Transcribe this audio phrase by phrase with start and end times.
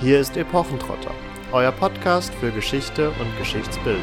[0.00, 1.14] Hier ist Epochentrotter,
[1.52, 4.02] euer Podcast für Geschichte und Geschichtsbildung.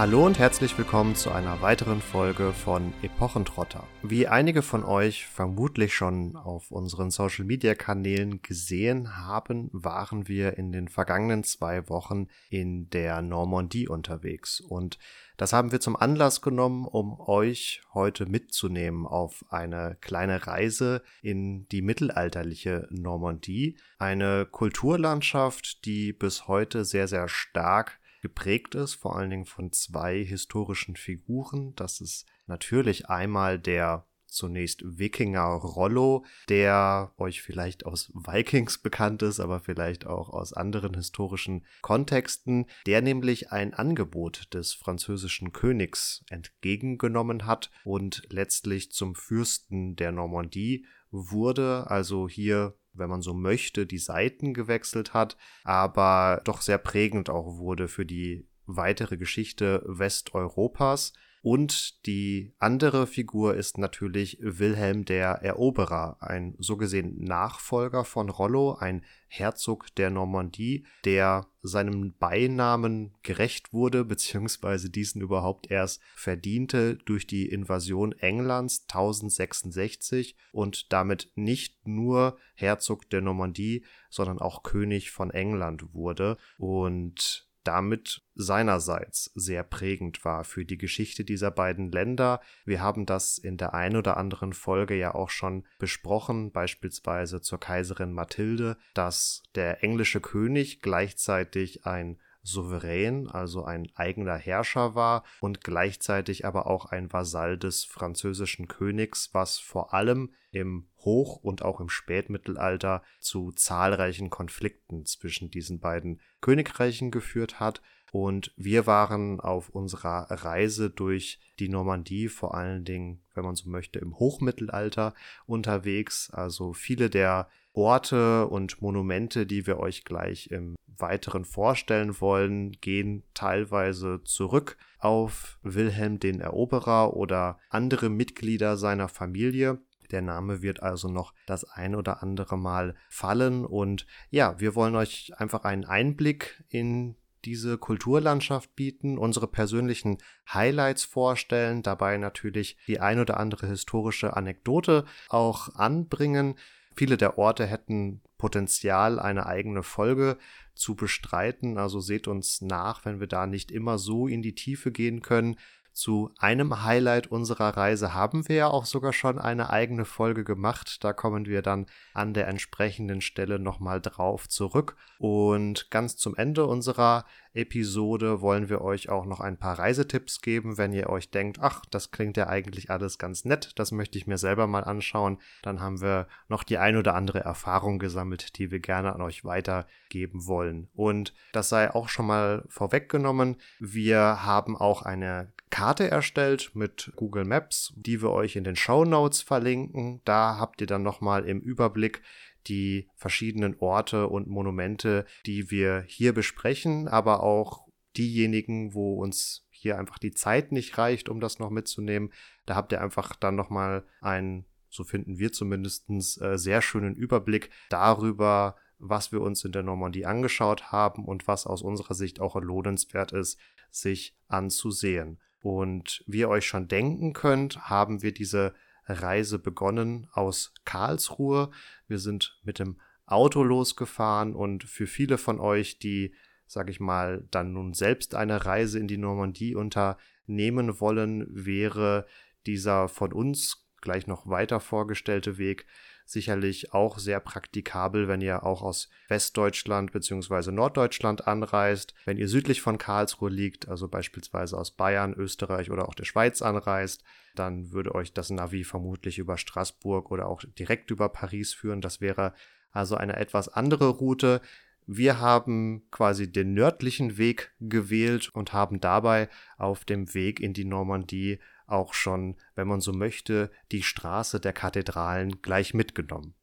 [0.00, 3.86] Hallo und herzlich willkommen zu einer weiteren Folge von Epochentrotter.
[4.02, 10.56] Wie einige von euch vermutlich schon auf unseren Social Media Kanälen gesehen haben, waren wir
[10.56, 14.98] in den vergangenen zwei Wochen in der Normandie unterwegs und
[15.40, 21.66] das haben wir zum Anlass genommen, um euch heute mitzunehmen auf eine kleine Reise in
[21.70, 29.30] die mittelalterliche Normandie, eine Kulturlandschaft, die bis heute sehr, sehr stark geprägt ist, vor allen
[29.30, 31.74] Dingen von zwei historischen Figuren.
[31.74, 39.40] Das ist natürlich einmal der zunächst Wikinger Rollo, der euch vielleicht aus Vikings bekannt ist,
[39.40, 47.46] aber vielleicht auch aus anderen historischen Kontexten, der nämlich ein Angebot des französischen Königs entgegengenommen
[47.46, 53.98] hat und letztlich zum Fürsten der Normandie wurde, also hier wenn man so möchte, die
[53.98, 61.12] Seiten gewechselt hat, aber doch sehr prägend auch wurde für die weitere Geschichte Westeuropas.
[61.42, 68.74] Und die andere Figur ist natürlich Wilhelm der Eroberer, ein so gesehen Nachfolger von Rollo,
[68.74, 77.26] ein Herzog der Normandie, der seinem Beinamen gerecht wurde, beziehungsweise diesen überhaupt erst verdiente durch
[77.26, 85.30] die Invasion Englands 1066 und damit nicht nur Herzog der Normandie, sondern auch König von
[85.30, 86.36] England wurde.
[86.58, 92.40] Und damit seinerseits sehr prägend war für die Geschichte dieser beiden Länder.
[92.64, 97.60] Wir haben das in der ein oder anderen Folge ja auch schon besprochen, beispielsweise zur
[97.60, 105.62] Kaiserin Mathilde, dass der englische König gleichzeitig ein Souverän, also ein eigener Herrscher war und
[105.62, 111.80] gleichzeitig aber auch ein Vasall des französischen Königs, was vor allem im Hoch- und auch
[111.80, 117.82] im Spätmittelalter zu zahlreichen Konflikten zwischen diesen beiden Königreichen geführt hat.
[118.12, 123.70] Und wir waren auf unserer Reise durch die Normandie, vor allen Dingen, wenn man so
[123.70, 125.14] möchte, im Hochmittelalter
[125.46, 126.30] unterwegs.
[126.30, 127.48] Also viele der
[127.80, 135.58] Orte und Monumente, die wir euch gleich im Weiteren vorstellen wollen, gehen teilweise zurück auf
[135.62, 139.78] Wilhelm den Eroberer oder andere Mitglieder seiner Familie.
[140.10, 143.64] Der Name wird also noch das ein oder andere Mal fallen.
[143.64, 150.18] Und ja, wir wollen euch einfach einen Einblick in diese Kulturlandschaft bieten, unsere persönlichen
[150.52, 156.56] Highlights vorstellen, dabei natürlich die ein oder andere historische Anekdote auch anbringen.
[156.96, 160.38] Viele der Orte hätten Potenzial, eine eigene Folge
[160.74, 161.78] zu bestreiten.
[161.78, 165.56] Also seht uns nach, wenn wir da nicht immer so in die Tiefe gehen können.
[166.00, 171.04] Zu einem Highlight unserer Reise haben wir ja auch sogar schon eine eigene Folge gemacht.
[171.04, 171.84] Da kommen wir dann
[172.14, 174.96] an der entsprechenden Stelle nochmal drauf zurück.
[175.18, 180.78] Und ganz zum Ende unserer Episode wollen wir euch auch noch ein paar Reisetipps geben,
[180.78, 184.26] wenn ihr euch denkt, ach, das klingt ja eigentlich alles ganz nett, das möchte ich
[184.26, 185.36] mir selber mal anschauen.
[185.60, 189.44] Dann haben wir noch die ein oder andere Erfahrung gesammelt, die wir gerne an euch
[189.44, 190.88] weitergeben wollen.
[190.94, 193.56] Und das sei auch schon mal vorweggenommen.
[193.80, 199.04] Wir haben auch eine Karte erstellt mit Google Maps, die wir euch in den Show
[199.04, 200.20] Notes verlinken.
[200.24, 202.22] Da habt ihr dann nochmal im Überblick
[202.66, 207.86] die verschiedenen Orte und Monumente, die wir hier besprechen, aber auch
[208.16, 212.32] diejenigen, wo uns hier einfach die Zeit nicht reicht, um das noch mitzunehmen.
[212.66, 217.70] Da habt ihr einfach dann nochmal einen, so finden wir zumindest, äh, sehr schönen Überblick
[217.88, 222.60] darüber, was wir uns in der Normandie angeschaut haben und was aus unserer Sicht auch
[222.60, 223.58] lohnenswert ist,
[223.90, 225.38] sich anzusehen.
[225.62, 228.74] Und wie ihr euch schon denken könnt, haben wir diese
[229.06, 231.70] Reise begonnen aus Karlsruhe.
[232.06, 236.34] Wir sind mit dem Auto losgefahren und für viele von euch, die,
[236.66, 242.26] sag ich mal, dann nun selbst eine Reise in die Normandie unternehmen wollen, wäre
[242.66, 245.86] dieser von uns gleich noch weiter vorgestellte Weg
[246.30, 250.70] sicherlich auch sehr praktikabel, wenn ihr auch aus Westdeutschland bzw.
[250.70, 252.14] Norddeutschland anreist.
[252.24, 256.62] Wenn ihr südlich von Karlsruhe liegt, also beispielsweise aus Bayern, Österreich oder auch der Schweiz
[256.62, 257.24] anreist,
[257.54, 262.00] dann würde euch das Navi vermutlich über Straßburg oder auch direkt über Paris führen.
[262.00, 262.54] Das wäre
[262.92, 264.60] also eine etwas andere Route.
[265.06, 270.84] Wir haben quasi den nördlichen Weg gewählt und haben dabei auf dem Weg in die
[270.84, 271.58] Normandie
[271.90, 276.54] auch schon, wenn man so möchte, die Straße der Kathedralen gleich mitgenommen.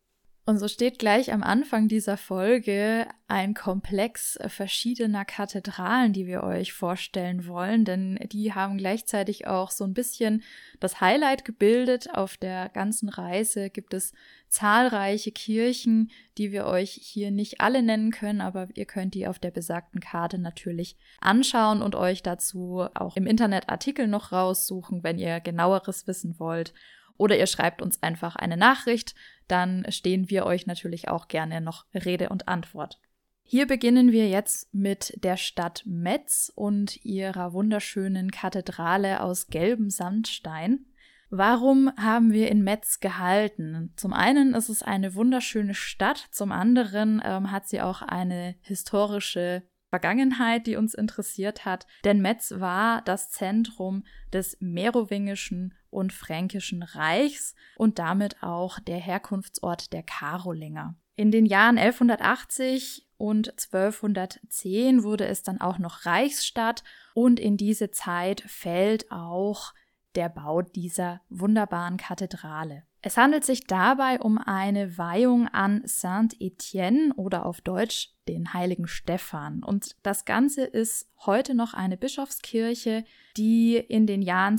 [0.48, 6.72] Und so steht gleich am Anfang dieser Folge ein Komplex verschiedener Kathedralen, die wir euch
[6.72, 10.44] vorstellen wollen, denn die haben gleichzeitig auch so ein bisschen
[10.80, 12.14] das Highlight gebildet.
[12.14, 14.14] Auf der ganzen Reise gibt es
[14.48, 19.40] zahlreiche Kirchen, die wir euch hier nicht alle nennen können, aber ihr könnt die auf
[19.40, 25.18] der besagten Karte natürlich anschauen und euch dazu auch im Internet Artikel noch raussuchen, wenn
[25.18, 26.74] ihr genaueres wissen wollt.
[27.18, 29.16] Oder ihr schreibt uns einfach eine Nachricht,
[29.48, 33.00] dann stehen wir euch natürlich auch gerne noch Rede und Antwort.
[33.44, 40.86] Hier beginnen wir jetzt mit der Stadt Metz und ihrer wunderschönen Kathedrale aus gelbem Sandstein.
[41.30, 43.94] Warum haben wir in Metz gehalten?
[43.96, 49.64] Zum einen ist es eine wunderschöne Stadt, zum anderen ähm, hat sie auch eine historische
[49.90, 54.04] Vergangenheit, die uns interessiert hat, denn Metz war das Zentrum
[54.34, 60.96] des merowingischen und fränkischen Reichs und damit auch der Herkunftsort der Karolinger.
[61.16, 66.84] In den Jahren 1180 und 1210 wurde es dann auch noch Reichsstadt
[67.16, 69.74] und in diese Zeit fällt auch
[70.14, 72.84] der Bau dieser wunderbaren Kathedrale.
[73.02, 79.64] Es handelt sich dabei um eine Weihung an Saint-Étienne oder auf Deutsch den heiligen Stephan.
[79.64, 83.06] Und das Ganze ist heute noch eine Bischofskirche,
[83.38, 84.58] die in den Jahren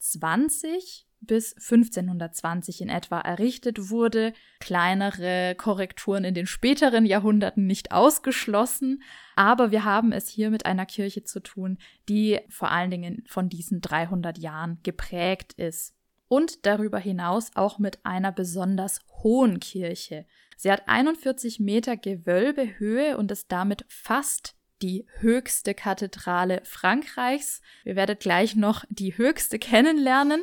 [0.00, 4.32] 1220 bis 1520 in etwa errichtet wurde.
[4.58, 9.02] Kleinere Korrekturen in den späteren Jahrhunderten nicht ausgeschlossen,
[9.36, 13.48] aber wir haben es hier mit einer Kirche zu tun, die vor allen Dingen von
[13.48, 15.94] diesen 300 Jahren geprägt ist
[16.28, 20.26] und darüber hinaus auch mit einer besonders hohen Kirche.
[20.56, 27.60] Sie hat 41 Meter Gewölbehöhe und ist damit fast die höchste Kathedrale Frankreichs.
[27.84, 30.42] Wir werden gleich noch die höchste kennenlernen,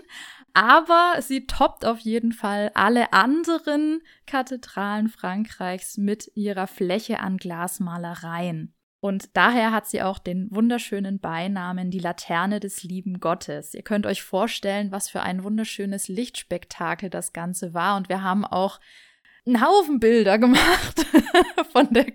[0.53, 8.73] aber sie toppt auf jeden Fall alle anderen Kathedralen Frankreichs mit ihrer Fläche an Glasmalereien.
[8.99, 13.75] Und daher hat sie auch den wunderschönen Beinamen die Laterne des lieben Gottes.
[13.75, 17.95] Ihr könnt euch vorstellen, was für ein wunderschönes Lichtspektakel das Ganze war.
[17.95, 18.79] Und wir haben auch
[19.47, 21.05] einen Haufen Bilder gemacht
[21.71, 22.07] von, der,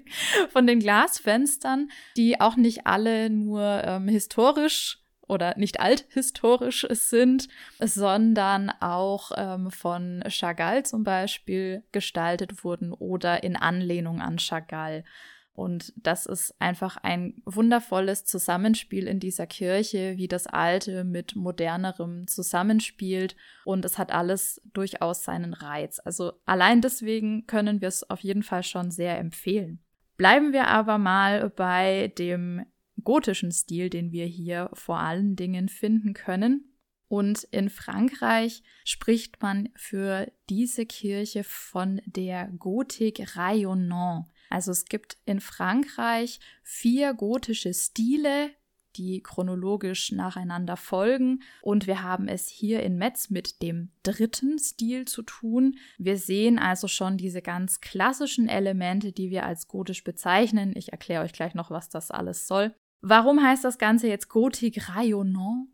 [0.50, 7.48] von den Glasfenstern, die auch nicht alle nur ähm, historisch oder nicht althistorisch sind,
[7.80, 15.04] sondern auch ähm, von Chagall zum Beispiel gestaltet wurden oder in Anlehnung an Chagall.
[15.54, 22.26] Und das ist einfach ein wundervolles Zusammenspiel in dieser Kirche, wie das Alte mit modernerem
[22.26, 23.36] zusammenspielt.
[23.64, 26.00] Und es hat alles durchaus seinen Reiz.
[26.02, 29.80] Also allein deswegen können wir es auf jeden Fall schon sehr empfehlen.
[30.16, 32.64] Bleiben wir aber mal bei dem
[33.02, 36.72] gotischen Stil, den wir hier vor allen Dingen finden können.
[37.08, 44.26] Und in Frankreich spricht man für diese Kirche von der Gotik rayonnant.
[44.52, 48.50] Also es gibt in Frankreich vier gotische Stile,
[48.96, 51.42] die chronologisch nacheinander folgen.
[51.62, 55.78] Und wir haben es hier in Metz mit dem dritten Stil zu tun.
[55.96, 60.74] Wir sehen also schon diese ganz klassischen Elemente, die wir als gotisch bezeichnen.
[60.76, 62.74] Ich erkläre euch gleich noch, was das alles soll.
[63.00, 65.68] Warum heißt das Ganze jetzt Gotik rayonnant?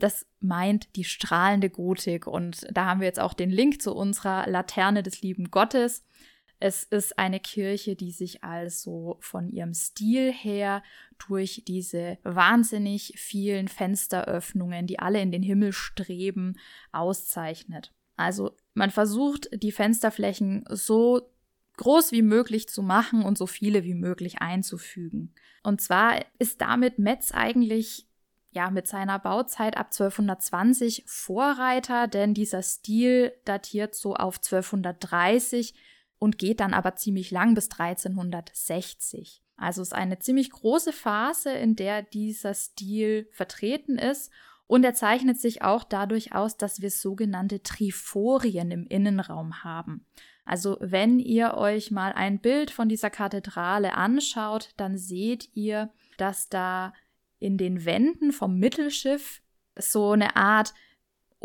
[0.00, 2.26] Das meint die strahlende Gotik.
[2.26, 6.04] Und da haben wir jetzt auch den Link zu unserer Laterne des lieben Gottes.
[6.60, 10.82] Es ist eine Kirche, die sich also von ihrem Stil her
[11.28, 16.56] durch diese wahnsinnig vielen Fensteröffnungen, die alle in den Himmel streben,
[16.92, 17.92] auszeichnet.
[18.16, 21.30] Also man versucht, die Fensterflächen so
[21.76, 25.34] groß wie möglich zu machen und so viele wie möglich einzufügen.
[25.62, 28.06] Und zwar ist damit Metz eigentlich
[28.52, 35.74] ja mit seiner Bauzeit ab 1220 Vorreiter, denn dieser Stil datiert so auf 1230
[36.18, 39.42] und geht dann aber ziemlich lang bis 1360.
[39.56, 44.32] Also es ist eine ziemlich große Phase, in der dieser Stil vertreten ist
[44.66, 50.06] und er zeichnet sich auch dadurch aus, dass wir sogenannte Triforien im Innenraum haben.
[50.44, 56.48] Also wenn ihr euch mal ein Bild von dieser Kathedrale anschaut, dann seht ihr, dass
[56.48, 56.92] da
[57.38, 59.42] in den Wänden vom Mittelschiff
[59.76, 60.74] so eine Art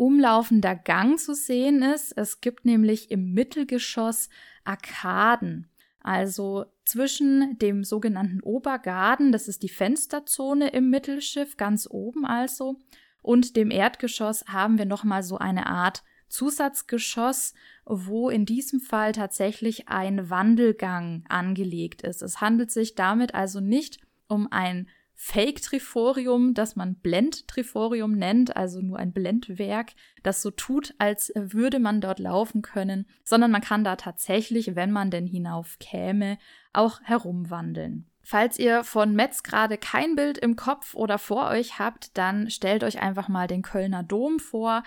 [0.00, 2.16] umlaufender Gang zu sehen ist.
[2.16, 4.30] Es gibt nämlich im Mittelgeschoss
[4.64, 5.68] Arkaden.
[6.02, 12.78] Also zwischen dem sogenannten Obergarten, das ist die Fensterzone im Mittelschiff, ganz oben also,
[13.20, 17.52] und dem Erdgeschoss haben wir nochmal so eine Art Zusatzgeschoss,
[17.84, 22.22] wo in diesem Fall tatsächlich ein Wandelgang angelegt ist.
[22.22, 24.88] Es handelt sich damit also nicht um ein
[25.22, 32.00] Fake-Triforium, das man Blend-Triforium nennt, also nur ein Blendwerk, das so tut, als würde man
[32.00, 36.38] dort laufen können, sondern man kann da tatsächlich, wenn man denn hinauf käme,
[36.72, 38.08] auch herumwandeln.
[38.22, 42.82] Falls ihr von Metz gerade kein Bild im Kopf oder vor euch habt, dann stellt
[42.82, 44.82] euch einfach mal den Kölner Dom vor.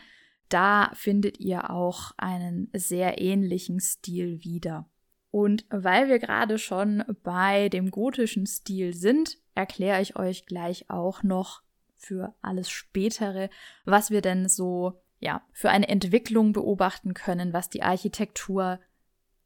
[0.50, 4.90] Da findet ihr auch einen sehr ähnlichen Stil wieder.
[5.30, 11.24] Und weil wir gerade schon bei dem gotischen Stil sind, erkläre ich euch gleich auch
[11.24, 11.62] noch
[11.96, 13.50] für alles spätere,
[13.86, 18.80] was wir denn so ja, für eine Entwicklung beobachten können, was die Architektur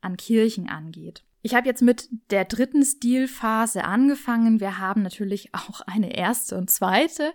[0.01, 1.23] an Kirchen angeht.
[1.43, 4.59] Ich habe jetzt mit der dritten Stilphase angefangen.
[4.59, 7.31] Wir haben natürlich auch eine erste und zweite.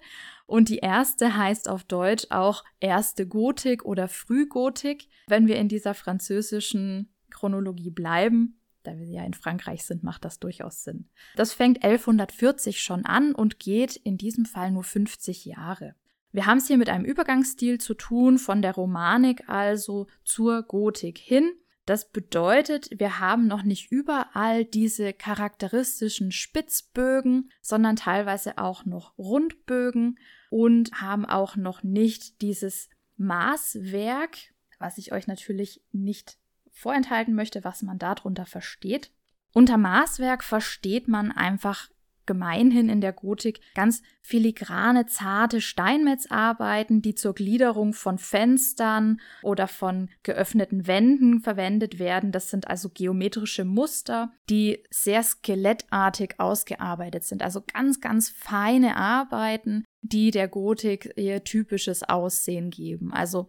[0.47, 5.09] Und die erste heißt auf Deutsch auch erste Gotik oder Frühgotik.
[5.29, 10.39] Wenn wir in dieser französischen Chronologie bleiben, da wir ja in Frankreich sind, macht das
[10.39, 11.09] durchaus Sinn.
[11.37, 15.95] Das fängt 1140 schon an und geht in diesem Fall nur 50 Jahre.
[16.33, 21.19] Wir haben es hier mit einem Übergangsstil zu tun, von der Romanik also zur Gotik
[21.19, 21.53] hin.
[21.85, 30.19] Das bedeutet, wir haben noch nicht überall diese charakteristischen Spitzbögen, sondern teilweise auch noch Rundbögen
[30.49, 34.39] und haben auch noch nicht dieses Maßwerk,
[34.79, 36.39] was ich euch natürlich nicht
[36.73, 39.11] vorenthalten möchte, was man darunter versteht.
[39.53, 41.89] Unter Maßwerk versteht man einfach
[42.27, 50.09] gemeinhin in der Gotik ganz filigrane, zarte Steinmetzarbeiten, die zur Gliederung von Fenstern oder von
[50.23, 52.33] geöffneten Wänden verwendet werden.
[52.33, 57.43] Das sind also geometrische Muster, die sehr skelettartig ausgearbeitet sind.
[57.43, 63.13] Also ganz, ganz feine Arbeiten, die der Gotik ihr typisches Aussehen geben.
[63.13, 63.49] Also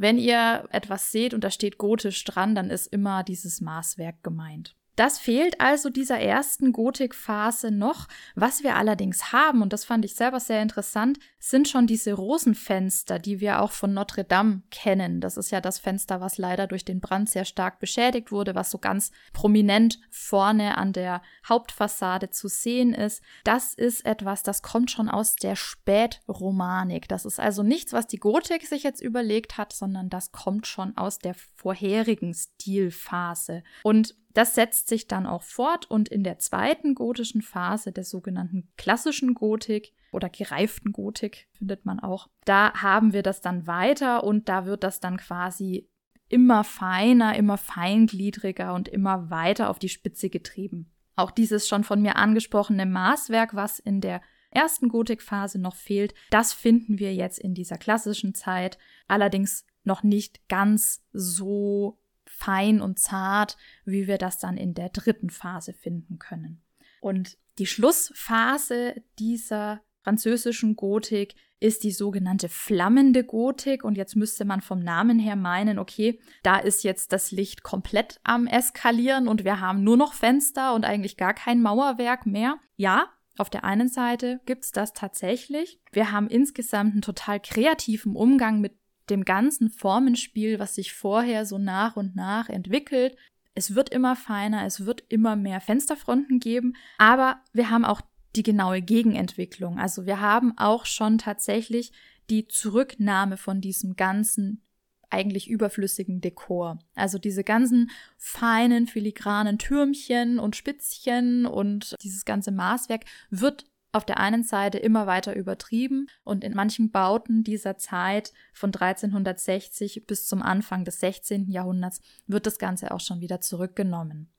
[0.00, 4.74] wenn ihr etwas seht und da steht gotisch dran, dann ist immer dieses Maßwerk gemeint.
[5.00, 8.06] Das fehlt also dieser ersten Gotikphase noch.
[8.34, 13.18] Was wir allerdings haben, und das fand ich selber sehr interessant, sind schon diese Rosenfenster,
[13.18, 15.22] die wir auch von Notre Dame kennen.
[15.22, 18.70] Das ist ja das Fenster, was leider durch den Brand sehr stark beschädigt wurde, was
[18.70, 23.22] so ganz prominent vorne an der Hauptfassade zu sehen ist.
[23.42, 27.08] Das ist etwas, das kommt schon aus der Spätromanik.
[27.08, 30.94] Das ist also nichts, was die Gotik sich jetzt überlegt hat, sondern das kommt schon
[30.98, 33.62] aus der vorherigen Stilphase.
[33.82, 38.68] Und das setzt sich dann auch fort und in der zweiten gotischen Phase der sogenannten
[38.76, 42.28] klassischen Gotik oder gereiften Gotik findet man auch.
[42.44, 45.88] Da haben wir das dann weiter und da wird das dann quasi
[46.28, 50.92] immer feiner, immer feingliedriger und immer weiter auf die Spitze getrieben.
[51.16, 56.52] Auch dieses schon von mir angesprochene Maßwerk, was in der ersten Gotikphase noch fehlt, das
[56.52, 61.98] finden wir jetzt in dieser klassischen Zeit, allerdings noch nicht ganz so
[62.40, 66.62] fein und zart, wie wir das dann in der dritten Phase finden können.
[67.00, 73.84] Und die Schlussphase dieser französischen Gotik ist die sogenannte flammende Gotik.
[73.84, 78.18] Und jetzt müsste man vom Namen her meinen, okay, da ist jetzt das Licht komplett
[78.24, 82.58] am Eskalieren und wir haben nur noch Fenster und eigentlich gar kein Mauerwerk mehr.
[82.76, 85.80] Ja, auf der einen Seite gibt es das tatsächlich.
[85.92, 88.79] Wir haben insgesamt einen total kreativen Umgang mit
[89.10, 93.16] dem ganzen Formenspiel, was sich vorher so nach und nach entwickelt.
[93.54, 98.00] Es wird immer feiner, es wird immer mehr Fensterfronten geben, aber wir haben auch
[98.36, 99.78] die genaue Gegenentwicklung.
[99.78, 101.92] Also wir haben auch schon tatsächlich
[102.30, 104.62] die Zurücknahme von diesem ganzen
[105.10, 106.78] eigentlich überflüssigen Dekor.
[106.94, 114.18] Also diese ganzen feinen filigranen Türmchen und Spitzchen und dieses ganze Maßwerk wird auf der
[114.18, 120.42] einen Seite immer weiter übertrieben und in manchen Bauten dieser Zeit von 1360 bis zum
[120.42, 121.50] Anfang des 16.
[121.50, 124.30] Jahrhunderts wird das Ganze auch schon wieder zurückgenommen.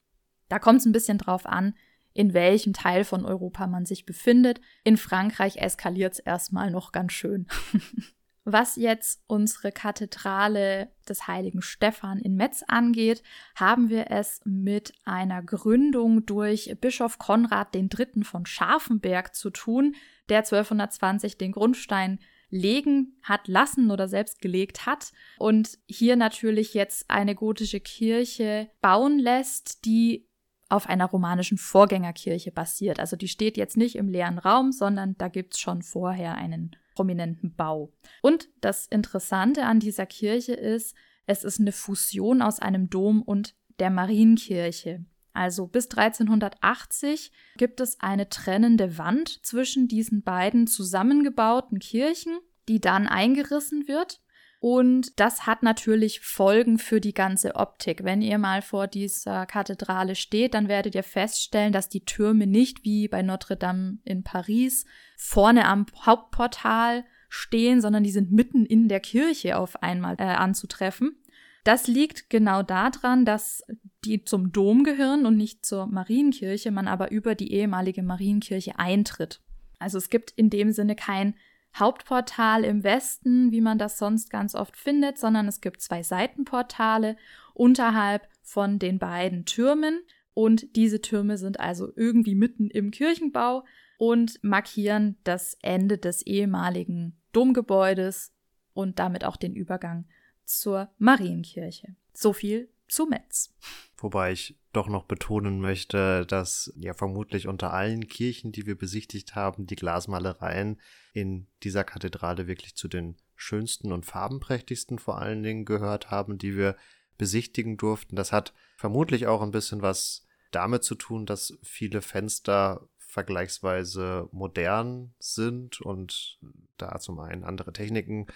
[0.48, 1.74] Da kommt es ein bisschen drauf an,
[2.14, 4.60] in welchem Teil von Europa man sich befindet.
[4.84, 7.48] In Frankreich eskaliert es erstmal noch ganz schön.
[8.44, 13.22] Was jetzt unsere Kathedrale des heiligen Stephan in Metz angeht,
[13.56, 18.24] haben wir es mit einer Gründung durch Bischof Konrad III.
[18.24, 19.96] von Scharfenberg zu tun,
[20.30, 22.20] der 1220 den Grundstein
[22.50, 29.20] legen hat lassen oder selbst gelegt hat und hier natürlich jetzt eine gotische Kirche bauen
[29.20, 30.28] lässt, die
[30.68, 33.00] auf einer romanischen Vorgängerkirche basiert.
[33.00, 36.76] Also die steht jetzt nicht im leeren Raum, sondern da gibt es schon vorher einen
[36.94, 37.92] prominenten Bau.
[38.22, 40.96] Und das Interessante an dieser Kirche ist,
[41.26, 45.06] es ist eine Fusion aus einem Dom und der Marienkirche.
[45.34, 53.08] Also bis 1380 gibt es eine trennende Wand zwischen diesen beiden zusammengebauten Kirchen, die dann
[53.08, 54.22] eingerissen wird.
[54.62, 58.04] Und das hat natürlich Folgen für die ganze Optik.
[58.04, 62.84] Wenn ihr mal vor dieser Kathedrale steht, dann werdet ihr feststellen, dass die Türme nicht
[62.84, 64.86] wie bei Notre Dame in Paris
[65.18, 71.16] vorne am Hauptportal stehen, sondern die sind mitten in der Kirche auf einmal äh, anzutreffen.
[71.64, 73.64] Das liegt genau daran, dass
[74.06, 79.42] die zum Dom gehören und nicht zur Marienkirche, man aber über die ehemalige Marienkirche eintritt.
[79.80, 81.34] Also es gibt in dem Sinne kein
[81.76, 87.16] Hauptportal im Westen, wie man das sonst ganz oft findet, sondern es gibt zwei Seitenportale
[87.54, 90.02] unterhalb von den beiden Türmen.
[90.34, 93.64] Und diese Türme sind also irgendwie mitten im Kirchenbau
[93.98, 98.34] und markieren das Ende des ehemaligen Domgebäudes
[98.74, 100.06] und damit auch den Übergang
[100.44, 101.96] zur Marienkirche.
[102.14, 103.54] So viel zu Metz.
[103.98, 109.36] Wobei ich doch noch betonen möchte, dass ja vermutlich unter allen Kirchen, die wir besichtigt
[109.36, 110.80] haben, die Glasmalereien
[111.14, 116.56] in dieser Kathedrale wirklich zu den schönsten und farbenprächtigsten vor allen Dingen gehört haben, die
[116.56, 116.78] wir
[117.18, 118.16] besichtigen durften.
[118.16, 125.14] Das hat vermutlich auch ein bisschen was damit zu tun, dass viele Fenster vergleichsweise modern
[125.20, 126.40] sind und
[126.78, 128.28] da zum einen andere Techniken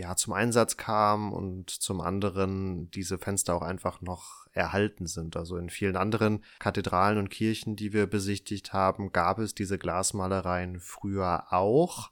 [0.00, 5.36] ja zum Einsatz kam und zum anderen diese Fenster auch einfach noch erhalten sind.
[5.36, 10.80] Also in vielen anderen Kathedralen und Kirchen, die wir besichtigt haben, gab es diese Glasmalereien
[10.80, 12.10] früher auch.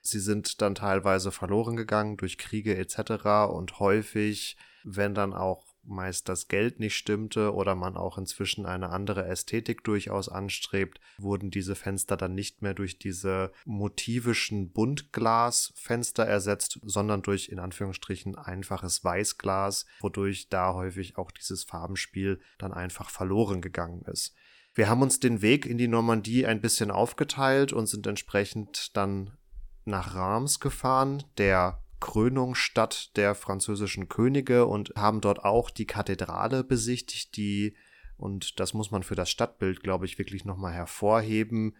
[0.00, 3.50] Sie sind dann teilweise verloren gegangen durch Kriege etc.
[3.50, 8.90] und häufig, wenn dann auch meist das Geld nicht stimmte oder man auch inzwischen eine
[8.90, 16.78] andere Ästhetik durchaus anstrebt, wurden diese Fenster dann nicht mehr durch diese motivischen Buntglasfenster ersetzt,
[16.82, 23.60] sondern durch in Anführungsstrichen einfaches Weißglas, wodurch da häufig auch dieses Farbenspiel dann einfach verloren
[23.60, 24.34] gegangen ist.
[24.74, 29.36] Wir haben uns den Weg in die Normandie ein bisschen aufgeteilt und sind entsprechend dann
[29.84, 37.36] nach Reims gefahren, der Krönungsstadt der französischen Könige und haben dort auch die Kathedrale besichtigt,
[37.36, 37.76] die,
[38.16, 41.76] und das muss man für das Stadtbild, glaube ich, wirklich nochmal hervorheben,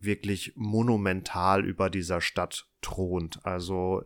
[0.00, 3.44] wirklich monumental über dieser Stadt thront.
[3.44, 4.02] Also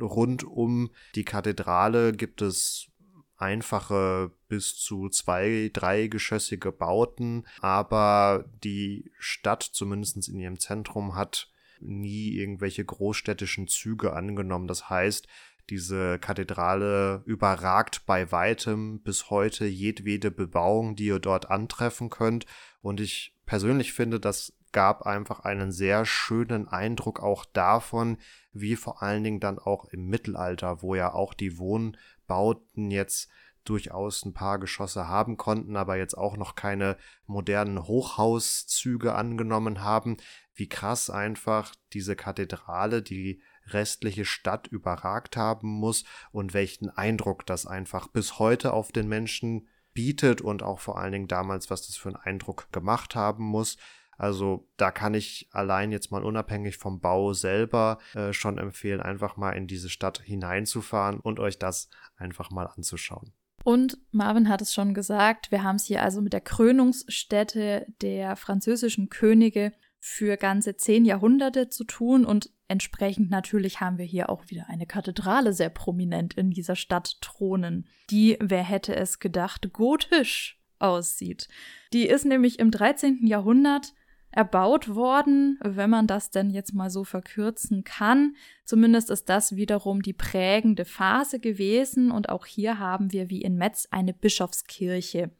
[0.00, 2.90] rund um die Kathedrale gibt es
[3.36, 12.36] einfache bis zu zwei, dreigeschossige Bauten, aber die Stadt, zumindest in ihrem Zentrum, hat nie
[12.36, 14.68] irgendwelche großstädtischen Züge angenommen.
[14.68, 15.26] Das heißt,
[15.70, 22.46] diese Kathedrale überragt bei weitem bis heute jedwede Bebauung, die ihr dort antreffen könnt.
[22.80, 28.18] Und ich persönlich finde, das gab einfach einen sehr schönen Eindruck auch davon,
[28.52, 33.28] wie vor allen Dingen dann auch im Mittelalter, wo ja auch die Wohnbauten jetzt
[33.64, 40.16] durchaus ein paar Geschosse haben konnten, aber jetzt auch noch keine modernen Hochhauszüge angenommen haben,
[40.58, 47.66] wie krass einfach diese Kathedrale die restliche Stadt überragt haben muss und welchen Eindruck das
[47.66, 51.96] einfach bis heute auf den Menschen bietet und auch vor allen Dingen damals, was das
[51.96, 53.76] für einen Eindruck gemacht haben muss.
[54.16, 59.36] Also da kann ich allein jetzt mal unabhängig vom Bau selber äh, schon empfehlen, einfach
[59.36, 63.32] mal in diese Stadt hineinzufahren und euch das einfach mal anzuschauen.
[63.62, 68.34] Und Marvin hat es schon gesagt, wir haben es hier also mit der Krönungsstätte der
[68.34, 74.44] französischen Könige für ganze zehn Jahrhunderte zu tun und entsprechend natürlich haben wir hier auch
[74.48, 80.60] wieder eine Kathedrale sehr prominent in dieser Stadt thronen, die, wer hätte es gedacht, gotisch
[80.78, 81.48] aussieht.
[81.92, 83.26] Die ist nämlich im 13.
[83.26, 83.94] Jahrhundert
[84.30, 88.36] erbaut worden, wenn man das denn jetzt mal so verkürzen kann.
[88.64, 93.56] Zumindest ist das wiederum die prägende Phase gewesen und auch hier haben wir wie in
[93.56, 95.30] Metz eine Bischofskirche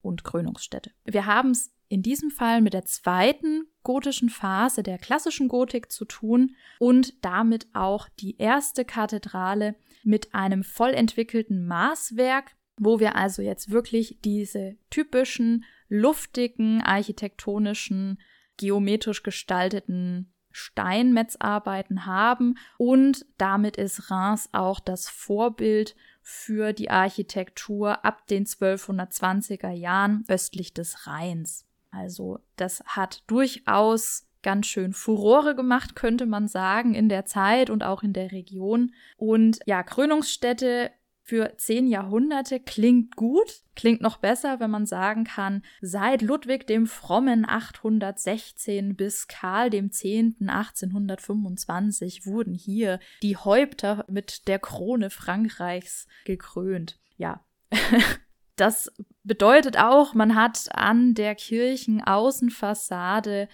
[0.00, 0.92] und Krönungsstätte.
[1.04, 6.04] Wir haben es in diesem Fall mit der zweiten gotischen Phase der klassischen Gotik zu
[6.04, 13.42] tun und damit auch die erste Kathedrale mit einem voll entwickelten Maßwerk, wo wir also
[13.42, 18.18] jetzt wirklich diese typischen luftigen architektonischen
[18.56, 28.26] geometrisch gestalteten Steinmetzarbeiten haben und damit ist Reims auch das Vorbild für die Architektur ab
[28.26, 31.65] den 1220er Jahren östlich des Rheins.
[31.96, 37.82] Also das hat durchaus ganz schön Furore gemacht, könnte man sagen, in der Zeit und
[37.82, 38.92] auch in der Region.
[39.16, 40.90] Und ja, Krönungsstätte
[41.22, 46.86] für zehn Jahrhunderte klingt gut, klingt noch besser, wenn man sagen kann, seit Ludwig dem
[46.86, 50.36] Frommen 816 bis Karl dem 10.
[50.46, 57.00] 1825 wurden hier die Häupter mit der Krone Frankreichs gekrönt.
[57.16, 57.44] Ja.
[58.56, 58.92] Das
[59.22, 63.48] bedeutet auch, man hat an der Kirchenaußenfassade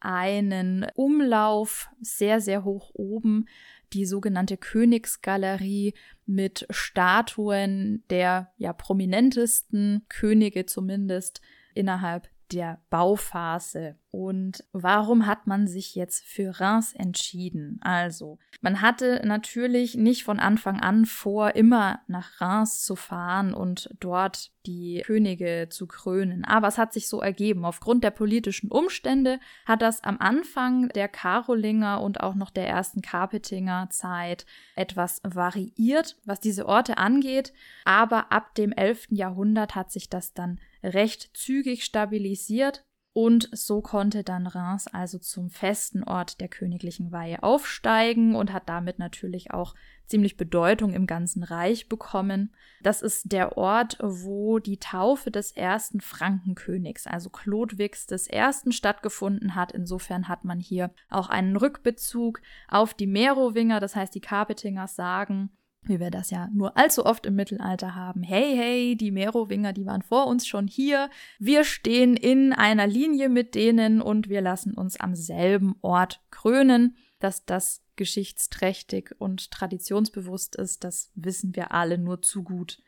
[0.00, 3.46] einen Umlauf sehr, sehr hoch oben,
[3.92, 5.94] die sogenannte Königsgalerie
[6.26, 11.40] mit Statuen der ja prominentesten Könige zumindest
[11.74, 13.96] innerhalb der Bauphase.
[14.10, 17.78] Und warum hat man sich jetzt für Reims entschieden?
[17.82, 23.90] Also, man hatte natürlich nicht von Anfang an vor, immer nach Reims zu fahren und
[24.00, 26.44] dort die Könige zu krönen.
[26.44, 27.64] Aber es hat sich so ergeben.
[27.64, 33.02] Aufgrund der politischen Umstände hat das am Anfang der Karolinger und auch noch der ersten
[33.02, 37.52] Carpetinger Zeit etwas variiert, was diese Orte angeht.
[37.84, 39.08] Aber ab dem 11.
[39.10, 42.84] Jahrhundert hat sich das dann recht zügig stabilisiert
[43.20, 48.68] und so konnte dann Reims also zum festen Ort der königlichen Weihe aufsteigen und hat
[48.68, 49.74] damit natürlich auch
[50.06, 52.54] ziemlich Bedeutung im ganzen Reich bekommen.
[52.80, 59.56] Das ist der Ort, wo die Taufe des ersten Frankenkönigs, also Chlodwigs des ersten stattgefunden
[59.56, 59.72] hat.
[59.72, 65.50] Insofern hat man hier auch einen Rückbezug auf die Merowinger, das heißt die Carpetingers sagen,
[65.88, 68.22] wie wir das ja nur allzu oft im Mittelalter haben.
[68.22, 71.10] Hey, hey, die Merowinger, die waren vor uns schon hier.
[71.38, 76.96] Wir stehen in einer Linie mit denen und wir lassen uns am selben Ort krönen.
[77.20, 82.80] Dass das geschichtsträchtig und traditionsbewusst ist, das wissen wir alle nur zu gut.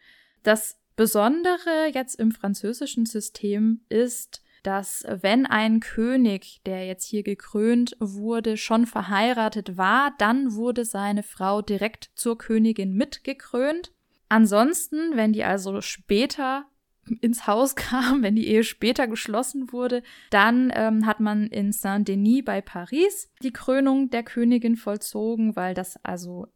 [0.44, 7.96] Das Besondere jetzt im französischen System ist, dass wenn ein König, der jetzt hier gekrönt
[8.00, 13.92] wurde, schon verheiratet war, dann wurde seine Frau direkt zur Königin mitgekrönt.
[14.28, 16.66] Ansonsten, wenn die also später
[17.20, 22.44] ins Haus kam, wenn die Ehe später geschlossen wurde, dann ähm, hat man in Saint-Denis
[22.44, 26.46] bei Paris die Krönung der Königin vollzogen, weil das also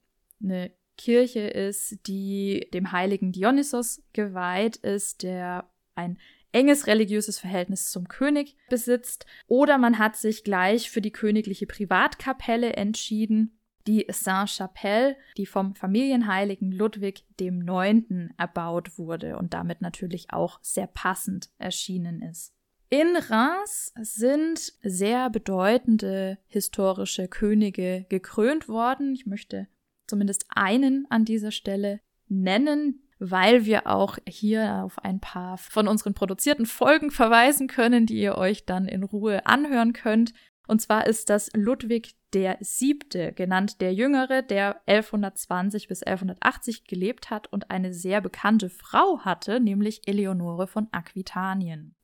[0.42, 6.18] eine Kirche ist, die dem heiligen Dionysos geweiht ist, der ein
[6.54, 12.74] enges religiöses Verhältnis zum König besitzt, oder man hat sich gleich für die königliche Privatkapelle
[12.74, 20.58] entschieden, die Saint-Chapelle, die vom Familienheiligen Ludwig dem Neunten erbaut wurde und damit natürlich auch
[20.62, 22.54] sehr passend erschienen ist.
[22.88, 29.14] In Reims sind sehr bedeutende historische Könige gekrönt worden.
[29.14, 29.66] Ich möchte
[30.06, 36.12] zumindest einen an dieser Stelle nennen, weil wir auch hier auf ein paar von unseren
[36.12, 40.34] produzierten Folgen verweisen können, die ihr euch dann in Ruhe anhören könnt.
[40.66, 47.30] Und zwar ist das Ludwig der Siebte, genannt der Jüngere, der 1120 bis 1180 gelebt
[47.30, 51.94] hat und eine sehr bekannte Frau hatte, nämlich Eleonore von Aquitanien.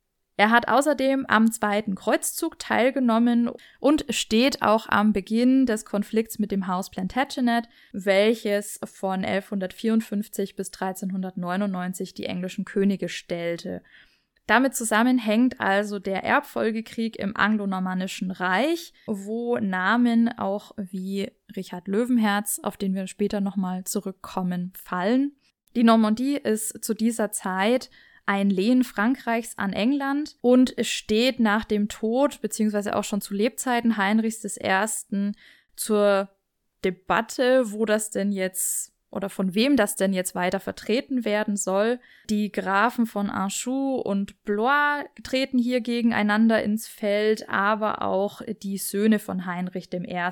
[0.40, 6.50] Er hat außerdem am Zweiten Kreuzzug teilgenommen und steht auch am Beginn des Konflikts mit
[6.50, 13.82] dem Haus Plantagenet, welches von 1154 bis 1399 die englischen Könige stellte.
[14.46, 22.78] Damit zusammenhängt also der Erbfolgekrieg im anglo-normannischen Reich, wo Namen auch wie Richard Löwenherz, auf
[22.78, 25.32] den wir später nochmal zurückkommen, fallen.
[25.76, 27.90] Die Normandie ist zu dieser Zeit
[28.30, 33.96] ein Lehen Frankreichs an England und steht nach dem Tod, beziehungsweise auch schon zu Lebzeiten
[33.96, 35.32] Heinrichs I.
[35.74, 36.28] zur
[36.84, 41.98] Debatte, wo das denn jetzt oder von wem das denn jetzt weiter vertreten werden soll.
[42.28, 49.18] Die Grafen von Anjou und Blois treten hier gegeneinander ins Feld, aber auch die Söhne
[49.18, 50.30] von Heinrich I.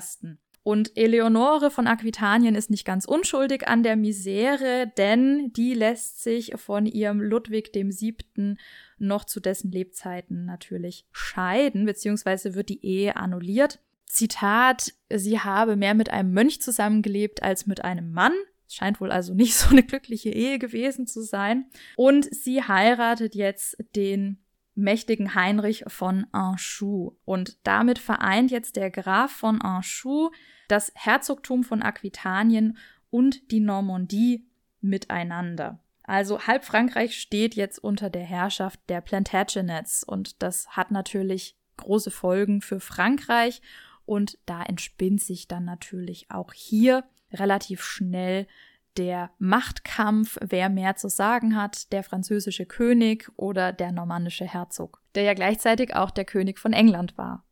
[0.63, 6.53] Und Eleonore von Aquitanien ist nicht ganz unschuldig an der Misere, denn die lässt sich
[6.55, 8.57] von ihrem Ludwig dem Siebten
[8.97, 13.79] noch zu dessen Lebzeiten natürlich scheiden, beziehungsweise wird die Ehe annulliert.
[14.05, 18.33] Zitat, sie habe mehr mit einem Mönch zusammengelebt als mit einem Mann.
[18.67, 21.65] Es scheint wohl also nicht so eine glückliche Ehe gewesen zu sein.
[21.95, 24.39] Und sie heiratet jetzt den
[24.79, 27.17] mächtigen Heinrich von Anjou.
[27.25, 30.31] Und damit vereint jetzt der Graf von Anjou
[30.67, 32.77] das Herzogtum von Aquitanien
[33.09, 34.47] und die Normandie
[34.81, 35.79] miteinander.
[36.03, 42.11] Also halb Frankreich steht jetzt unter der Herrschaft der Plantagenets und das hat natürlich große
[42.11, 43.61] Folgen für Frankreich
[44.05, 48.47] und da entspinnt sich dann natürlich auch hier relativ schnell
[48.97, 55.23] der Machtkampf, wer mehr zu sagen hat, der französische König oder der normandische Herzog, der
[55.23, 57.45] ja gleichzeitig auch der König von England war.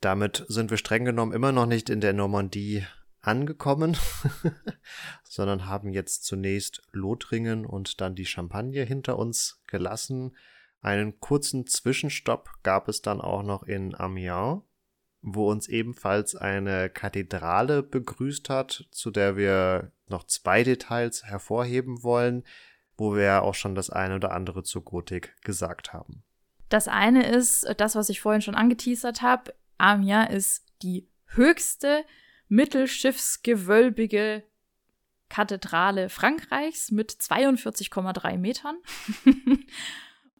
[0.00, 2.84] Damit sind wir streng genommen immer noch nicht in der Normandie
[3.20, 3.96] angekommen,
[5.24, 10.36] sondern haben jetzt zunächst Lothringen und dann die Champagne hinter uns gelassen.
[10.80, 14.62] Einen kurzen Zwischenstopp gab es dann auch noch in Amiens,
[15.22, 22.44] wo uns ebenfalls eine Kathedrale begrüßt hat, zu der wir noch zwei Details hervorheben wollen,
[22.96, 26.22] wo wir auch schon das eine oder andere zur Gotik gesagt haben.
[26.68, 29.54] Das eine ist das, was ich vorhin schon angeteasert habe.
[29.78, 32.04] Amiens ist die höchste
[32.48, 34.44] mittelschiffsgewölbige
[35.28, 38.76] Kathedrale Frankreichs mit 42,3 Metern.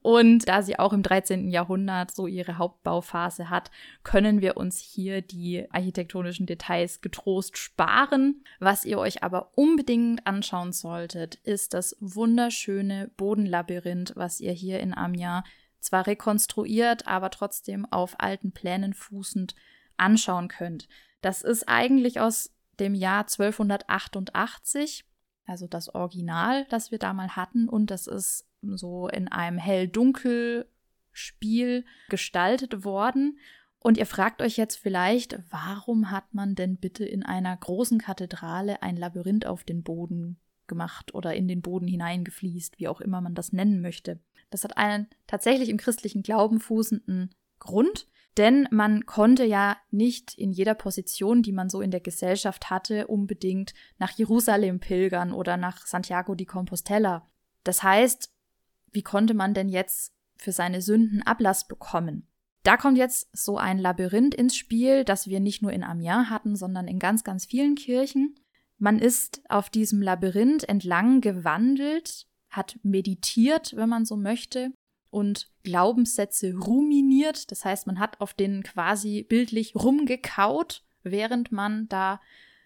[0.09, 1.51] Und da sie auch im 13.
[1.51, 3.71] Jahrhundert so ihre Hauptbauphase hat,
[4.05, 8.43] können wir uns hier die architektonischen Details getrost sparen.
[8.59, 14.95] Was ihr euch aber unbedingt anschauen solltet, ist das wunderschöne Bodenlabyrinth, was ihr hier in
[14.95, 15.45] Amiens
[15.79, 19.55] zwar rekonstruiert, aber trotzdem auf alten Plänen fußend
[19.99, 20.89] anschauen könnt.
[21.21, 25.05] Das ist eigentlich aus dem Jahr 1288,
[25.45, 31.85] also das Original, das wir da mal hatten, und das ist so in einem Hell-Dunkel-Spiel
[32.09, 33.39] gestaltet worden.
[33.81, 38.83] Und ihr fragt euch jetzt vielleicht, warum hat man denn bitte in einer großen Kathedrale
[38.83, 43.35] ein Labyrinth auf den Boden gemacht oder in den Boden hineingefließt, wie auch immer man
[43.35, 44.21] das nennen möchte.
[44.51, 50.53] Das hat einen tatsächlich im christlichen Glauben fußenden Grund, denn man konnte ja nicht in
[50.53, 55.87] jeder Position, die man so in der Gesellschaft hatte, unbedingt nach Jerusalem pilgern oder nach
[55.87, 57.29] Santiago de Compostela.
[57.65, 58.33] Das heißt,
[58.93, 62.27] wie konnte man denn jetzt für seine Sünden Ablass bekommen?
[62.63, 66.57] Da kommt jetzt so ein Labyrinth ins Spiel, das wir nicht nur in Amiens hatten,
[66.57, 68.35] sondern in ganz, ganz vielen Kirchen.
[68.79, 74.73] Man ist auf diesem Labyrinth entlang gewandelt, hat meditiert, wenn man so möchte,
[75.11, 77.51] und Glaubenssätze ruminiert.
[77.51, 82.21] Das heißt, man hat auf denen quasi bildlich rumgekaut, während man da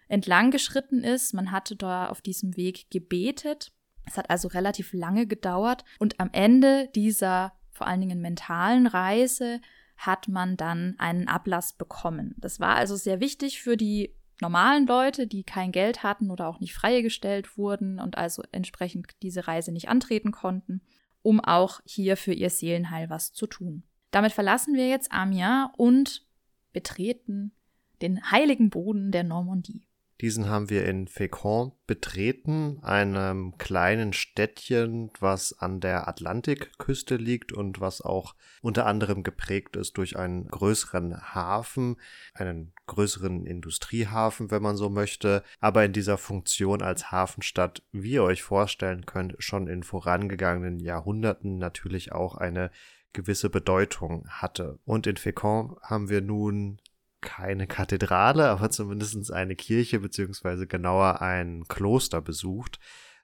[0.07, 1.33] entlang geschritten ist.
[1.33, 3.71] Man hatte da auf diesem Weg gebetet.
[4.05, 5.83] Es hat also relativ lange gedauert.
[5.99, 9.59] Und am Ende dieser vor allen Dingen mentalen Reise
[9.97, 12.35] hat man dann einen Ablass bekommen.
[12.37, 16.59] Das war also sehr wichtig für die normalen Leute, die kein Geld hatten oder auch
[16.59, 20.81] nicht freigestellt wurden und also entsprechend diese Reise nicht antreten konnten,
[21.21, 23.83] um auch hier für ihr Seelenheil was zu tun.
[24.11, 26.25] Damit verlassen wir jetzt Amiens und
[26.73, 27.53] betreten
[28.01, 29.87] den heiligen Boden der Normandie.
[30.23, 37.81] Diesen haben wir in Fécamp betreten, einem kleinen Städtchen, was an der Atlantikküste liegt und
[37.81, 41.97] was auch unter anderem geprägt ist durch einen größeren Hafen,
[42.33, 48.23] einen größeren Industriehafen, wenn man so möchte, aber in dieser Funktion als Hafenstadt, wie ihr
[48.23, 52.71] euch vorstellen könnt, schon in vorangegangenen Jahrhunderten natürlich auch eine
[53.11, 54.79] gewisse Bedeutung hatte.
[54.85, 56.79] Und in Fécamp haben wir nun
[57.23, 62.79] keine Kathedrale, aber zumindest eine Kirche beziehungsweise genauer ein Kloster besucht.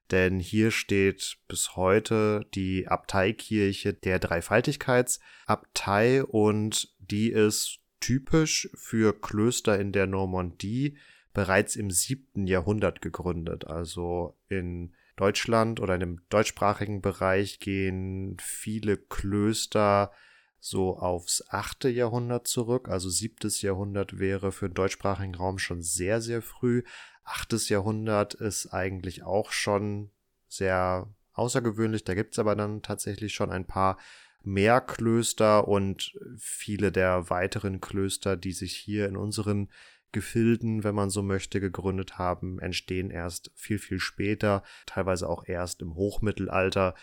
[0.09, 9.79] Denn hier steht bis heute die Abteikirche der Dreifaltigkeitsabtei und die ist typisch für Klöster
[9.79, 10.97] in der Normandie
[11.33, 13.67] bereits im siebten Jahrhundert gegründet.
[13.67, 20.11] Also in Deutschland oder in dem deutschsprachigen Bereich gehen viele Klöster
[20.59, 22.89] so aufs achte Jahrhundert zurück.
[22.89, 26.83] Also siebtes Jahrhundert wäre für den deutschsprachigen Raum schon sehr, sehr früh.
[27.23, 30.11] Achtes Jahrhundert ist eigentlich auch schon
[30.47, 32.03] sehr außergewöhnlich.
[32.03, 33.97] Da gibt es aber dann tatsächlich schon ein paar
[34.43, 39.69] mehr Klöster und viele der weiteren Klöster, die sich hier in unseren
[40.11, 45.81] Gefilden, wenn man so möchte, gegründet haben, entstehen erst viel, viel später, teilweise auch erst
[45.81, 46.95] im Hochmittelalter.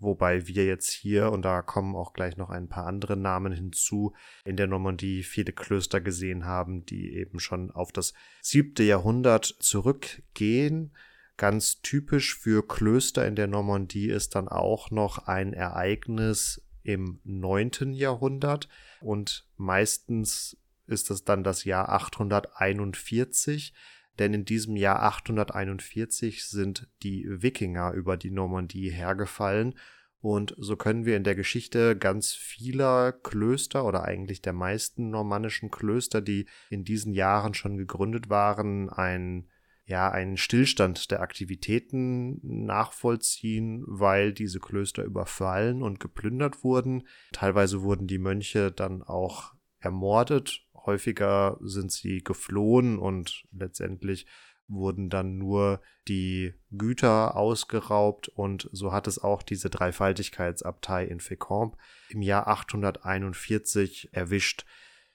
[0.00, 4.14] Wobei wir jetzt hier, und da kommen auch gleich noch ein paar andere Namen hinzu,
[4.44, 10.92] in der Normandie viele Klöster gesehen haben, die eben schon auf das siebte Jahrhundert zurückgehen.
[11.36, 17.92] Ganz typisch für Klöster in der Normandie ist dann auch noch ein Ereignis im neunten
[17.92, 18.68] Jahrhundert
[19.00, 20.56] und meistens
[20.86, 23.74] ist es dann das Jahr 841,
[24.18, 29.74] denn in diesem Jahr 841 sind die Wikinger über die Normandie hergefallen
[30.20, 35.70] und so können wir in der Geschichte ganz vieler Klöster oder eigentlich der meisten normannischen
[35.70, 39.48] Klöster, die in diesen Jahren schon gegründet waren, ein
[39.84, 47.08] ja, einen Stillstand der Aktivitäten nachvollziehen, weil diese Klöster überfallen und geplündert wurden.
[47.32, 54.26] Teilweise wurden die Mönche dann auch ermordet Häufiger sind sie geflohen und letztendlich
[54.68, 61.74] wurden dann nur die Güter ausgeraubt und so hat es auch diese Dreifaltigkeitsabtei in Fécamp
[62.08, 64.64] im Jahr 841 erwischt.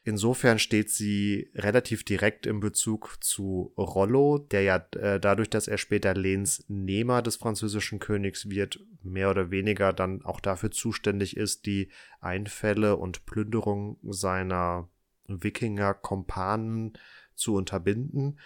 [0.06, 5.78] Insofern steht sie relativ direkt im Bezug zu Rollo, der ja äh, dadurch, dass er
[5.78, 11.90] später Lehnsnehmer des französischen Königs wird, mehr oder weniger dann auch dafür zuständig ist, die
[12.20, 14.90] Einfälle und Plünderung seiner
[15.28, 16.94] Wikinger-Kompanen
[17.36, 18.40] zu unterbinden.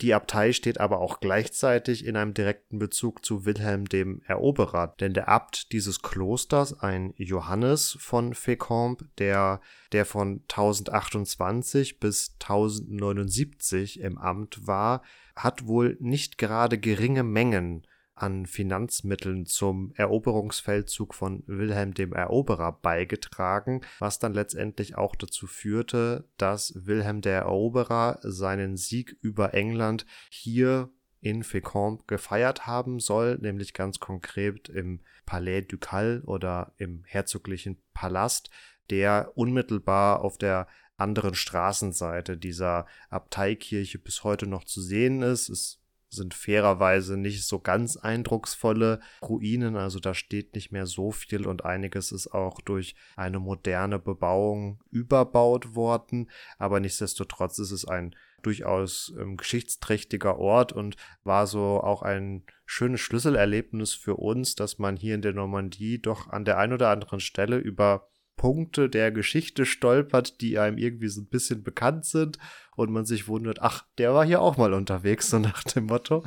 [0.00, 5.14] Die Abtei steht aber auch gleichzeitig in einem direkten Bezug zu Wilhelm dem Eroberer, denn
[5.14, 9.60] der Abt dieses Klosters, ein Johannes von Fécamp, der,
[9.92, 15.02] der von 1028 bis 1079 im Amt war,
[15.36, 23.80] hat wohl nicht gerade geringe Mengen an Finanzmitteln zum Eroberungsfeldzug von Wilhelm dem Eroberer beigetragen,
[23.98, 30.90] was dann letztendlich auch dazu führte, dass Wilhelm der Eroberer seinen Sieg über England hier
[31.20, 38.50] in Fécamp gefeiert haben soll, nämlich ganz konkret im Palais Ducal oder im herzoglichen Palast,
[38.90, 45.48] der unmittelbar auf der anderen Straßenseite dieser Abteikirche bis heute noch zu sehen ist.
[45.48, 45.81] Es
[46.12, 51.64] sind fairerweise nicht so ganz eindrucksvolle Ruinen, also da steht nicht mehr so viel und
[51.64, 59.12] einiges ist auch durch eine moderne Bebauung überbaut worden, aber nichtsdestotrotz ist es ein durchaus
[59.18, 65.14] ähm, geschichtsträchtiger Ort und war so auch ein schönes Schlüsselerlebnis für uns, dass man hier
[65.14, 68.11] in der Normandie doch an der einen oder anderen Stelle über
[68.42, 72.40] Punkte der Geschichte stolpert, die einem irgendwie so ein bisschen bekannt sind
[72.74, 76.24] und man sich wundert, ach, der war hier auch mal unterwegs, so nach dem Motto.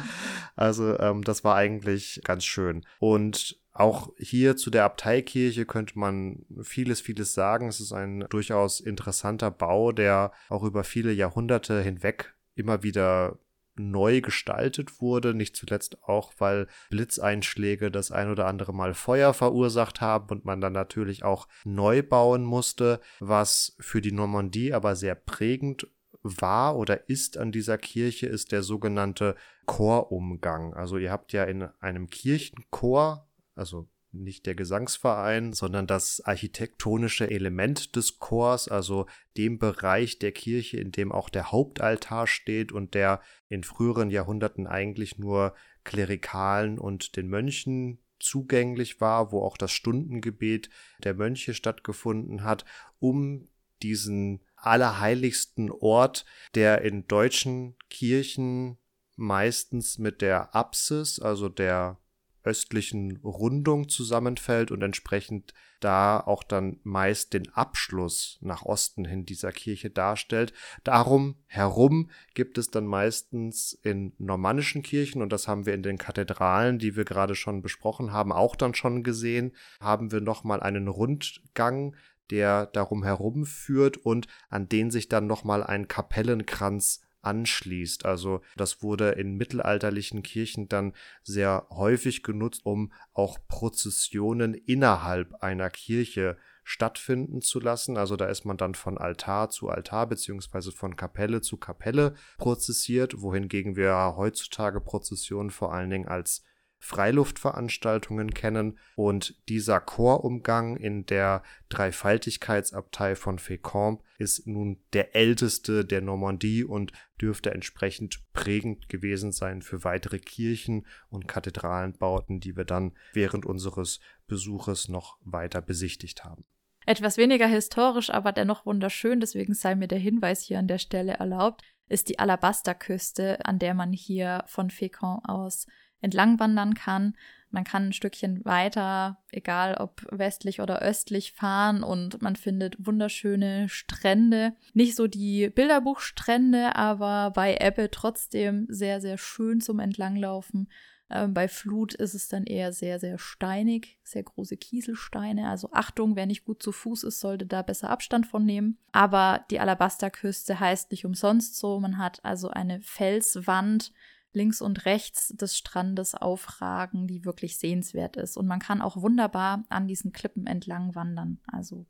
[0.56, 2.86] Also ähm, das war eigentlich ganz schön.
[2.99, 7.67] Und auch hier zu der Abteikirche könnte man vieles, vieles sagen.
[7.67, 13.38] Es ist ein durchaus interessanter Bau, der auch über viele Jahrhunderte hinweg immer wieder
[13.77, 20.01] neu gestaltet wurde, nicht zuletzt auch, weil Blitzeinschläge das ein oder andere Mal Feuer verursacht
[20.01, 25.15] haben und man dann natürlich auch neu bauen musste, was für die Normandie aber sehr
[25.15, 25.88] prägend
[26.23, 29.35] war oder ist an dieser Kirche, ist der sogenannte
[29.65, 30.73] Chorumgang.
[30.73, 33.88] Also ihr habt ja in einem Kirchenchor, also
[34.23, 39.06] nicht der Gesangsverein, sondern das architektonische Element des Chors, also
[39.38, 44.67] dem Bereich der Kirche, in dem auch der Hauptaltar steht und der in früheren Jahrhunderten
[44.67, 50.69] eigentlich nur Klerikalen und den Mönchen zugänglich war, wo auch das Stundengebet
[51.04, 52.65] der Mönche stattgefunden hat,
[52.99, 53.47] um
[53.84, 56.25] diesen allerheiligsten Ort,
[56.56, 58.78] der in deutschen Kirchen
[59.15, 61.99] meistens mit der Apsis, also der
[62.45, 69.51] östlichen Rundung zusammenfällt und entsprechend da auch dann meist den Abschluss nach Osten hin dieser
[69.51, 70.53] Kirche darstellt.
[70.84, 75.97] Darum herum gibt es dann meistens in normannischen Kirchen, und das haben wir in den
[75.97, 80.88] Kathedralen, die wir gerade schon besprochen haben, auch dann schon gesehen, haben wir nochmal einen
[80.88, 81.95] Rundgang,
[82.31, 88.05] der darum herum führt und an den sich dann nochmal ein Kapellenkranz anschließt.
[88.05, 95.69] Also das wurde in mittelalterlichen Kirchen dann sehr häufig genutzt, um auch Prozessionen innerhalb einer
[95.69, 97.95] Kirche stattfinden zu lassen.
[97.95, 103.21] Also da ist man dann von Altar zu Altar beziehungsweise von Kapelle zu Kapelle prozessiert,
[103.21, 106.43] wohingegen wir heutzutage Prozessionen vor allen Dingen als
[106.79, 116.01] Freiluftveranstaltungen kennen und dieser Chorumgang in der Dreifaltigkeitsabtei von Fécamp ist nun der älteste der
[116.01, 122.93] Normandie und dürfte entsprechend prägend gewesen sein für weitere Kirchen und Kathedralenbauten, die wir dann
[123.13, 126.45] während unseres Besuches noch weiter besichtigt haben.
[126.85, 131.13] Etwas weniger historisch, aber dennoch wunderschön, deswegen sei mir der Hinweis hier an der Stelle
[131.13, 135.65] erlaubt, ist die Alabasterküste, an der man hier von Fécamp aus
[136.06, 137.15] entlang wandern kann.
[137.52, 143.70] Man kann ein Stückchen weiter, egal ob westlich oder östlich, fahren und man findet wunderschöne
[143.70, 144.54] Strände.
[144.74, 150.68] Nicht so die Bilderbuchstrände, aber bei Ebbe trotzdem sehr, sehr schön zum Entlanglaufen.
[151.10, 155.50] Ähm, bei Flut ist es dann eher sehr, sehr steinig, sehr große Kieselsteine.
[155.50, 158.78] Also Achtung, wer nicht gut zu Fuß ist, sollte da besser Abstand von nehmen.
[158.91, 161.80] Aber die Alabasterküste heißt nicht umsonst so.
[161.80, 163.94] Man hat also eine Felswand,
[164.36, 168.38] links und rechts des Strandes aufragen, die wirklich sehenswert ist.
[168.38, 171.39] Und man kann auch wunderbar an diesen Klippen entlang wandern.
[171.48, 171.86] Also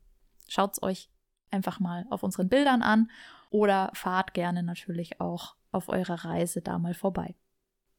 [0.48, 1.10] schaut es euch
[1.52, 3.10] einfach mal auf unseren Bildern an
[3.50, 7.36] oder fahrt gerne natürlich auch auf eurer Reise da mal vorbei.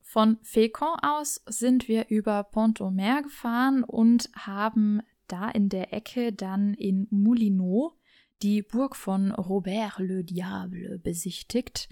[0.02, 6.74] Von Fécamp aus sind wir über Pont-au-Mer gefahren und haben da in der Ecke dann
[6.74, 7.96] in Moulineau
[8.42, 11.88] die Burg von Robert le Diable besichtigt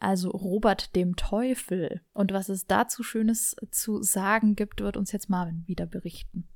[0.00, 2.00] also Robert dem Teufel.
[2.12, 6.48] Und was es dazu Schönes zu sagen gibt, wird uns jetzt Marvin wieder berichten.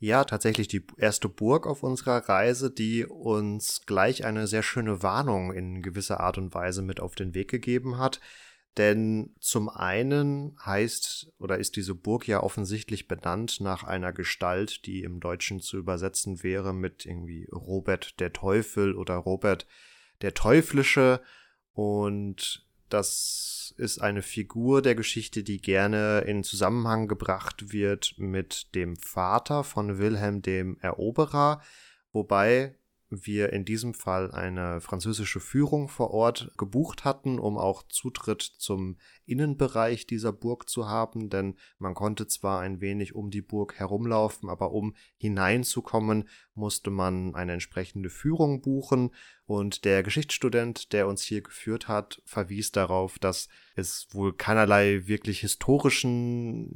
[0.00, 5.52] Ja, tatsächlich die erste Burg auf unserer Reise, die uns gleich eine sehr schöne Warnung
[5.52, 8.20] in gewisser Art und Weise mit auf den Weg gegeben hat.
[8.78, 15.02] Denn zum einen heißt oder ist diese Burg ja offensichtlich benannt nach einer Gestalt, die
[15.02, 19.66] im Deutschen zu übersetzen wäre mit irgendwie Robert der Teufel oder Robert
[20.22, 21.20] der Teuflische.
[21.72, 28.96] Und das ist eine Figur der Geschichte, die gerne in Zusammenhang gebracht wird mit dem
[28.96, 31.62] Vater von Wilhelm dem Eroberer,
[32.12, 32.76] wobei
[33.12, 38.96] wir in diesem Fall eine französische Führung vor Ort gebucht hatten, um auch Zutritt zum
[39.26, 44.48] Innenbereich dieser Burg zu haben, denn man konnte zwar ein wenig um die Burg herumlaufen,
[44.48, 49.10] aber um hineinzukommen, musste man eine entsprechende Führung buchen
[49.52, 55.40] und der Geschichtsstudent, der uns hier geführt hat, verwies darauf, dass es wohl keinerlei wirklich
[55.40, 56.70] historischen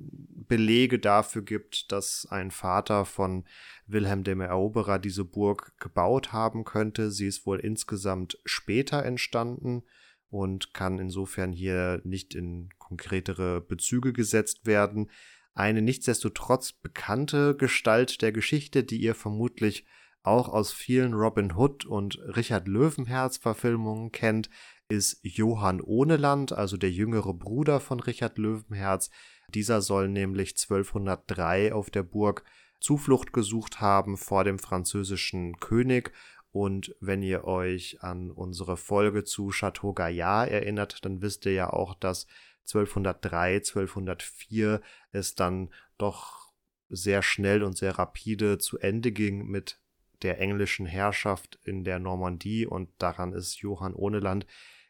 [0.47, 3.45] Belege dafür gibt, dass ein Vater von
[3.87, 7.11] Wilhelm dem Eroberer diese Burg gebaut haben könnte.
[7.11, 9.83] Sie ist wohl insgesamt später entstanden
[10.29, 15.11] und kann insofern hier nicht in konkretere Bezüge gesetzt werden.
[15.55, 19.87] Eine nichtsdestotrotz bekannte Gestalt der Geschichte, die ihr vermutlich
[20.27, 24.51] auch aus vielen Robin Hood und Richard Löwenherz Verfilmungen kennt,
[24.89, 29.11] ist Johann Ohneland, also der jüngere Bruder von Richard Löwenherz.
[29.49, 32.45] Dieser soll nämlich 1203 auf der Burg
[32.81, 36.12] Zuflucht gesucht haben vor dem französischen König.
[36.53, 41.70] Und wenn ihr euch an unsere Folge zu Chateau Gaillard erinnert, dann wisst ihr ja
[41.70, 42.27] auch, dass
[42.62, 44.81] 1203, 1204
[45.12, 46.53] es dann doch
[46.89, 49.81] sehr schnell und sehr rapide zu Ende ging mit
[50.23, 54.47] der englischen Herrschaft in der Normandie und daran ist Johann Ohneland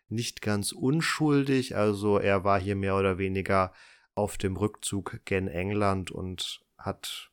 [0.08, 1.76] nicht ganz unschuldig.
[1.76, 3.72] Also er war hier mehr oder weniger
[4.14, 7.30] auf dem Rückzug gen England und hat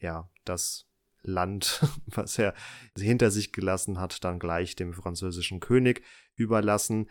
[0.00, 0.86] ja das
[1.22, 2.54] Land, was er
[2.96, 6.02] hinter sich gelassen hat, dann gleich dem französischen König
[6.34, 7.08] überlassen.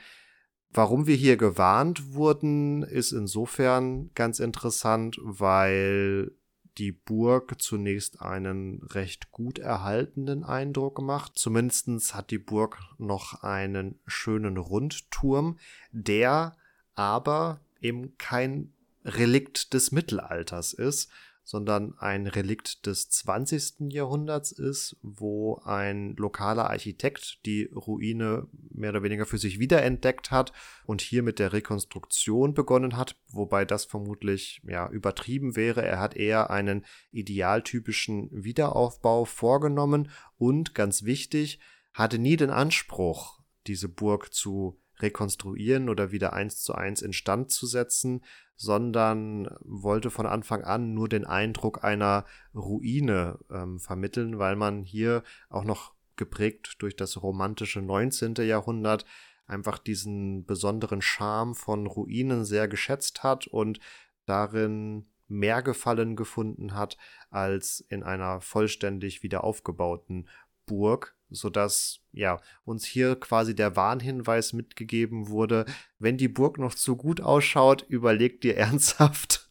[0.69, 6.32] Warum wir hier gewarnt wurden, ist insofern ganz interessant, weil
[6.78, 11.34] die Burg zunächst einen recht gut erhaltenen Eindruck gemacht.
[11.36, 15.57] Zumindest hat die Burg noch einen schönen Rundturm,
[15.91, 16.55] der
[16.95, 18.73] aber eben kein
[19.03, 21.09] Relikt des Mittelalters ist,
[21.47, 23.93] sondern ein Relikt des 20.
[23.93, 30.51] Jahrhunderts ist, wo ein lokaler Architekt die Ruine mehr oder weniger für sich wiederentdeckt hat
[30.85, 35.85] und hier mit der Rekonstruktion begonnen hat, wobei das vermutlich ja übertrieben wäre.
[35.85, 41.61] Er hat eher einen idealtypischen Wiederaufbau vorgenommen und ganz wichtig,
[41.93, 47.67] hatte nie den Anspruch, diese Burg zu rekonstruieren oder wieder eins zu eins instand zu
[47.67, 48.23] setzen,
[48.55, 52.25] sondern wollte von Anfang an nur den Eindruck einer
[52.55, 58.35] Ruine ähm, vermitteln, weil man hier auch noch geprägt durch das romantische 19.
[58.37, 59.05] Jahrhundert
[59.45, 63.79] einfach diesen besonderen Charme von Ruinen sehr geschätzt hat und
[64.25, 66.97] darin mehr Gefallen gefunden hat
[67.29, 70.27] als in einer vollständig wieder aufgebauten
[70.65, 75.65] Burg, sodass ja uns hier quasi der Warnhinweis mitgegeben wurde,
[75.99, 79.49] wenn die Burg noch zu gut ausschaut, überlegt ihr ernsthaft,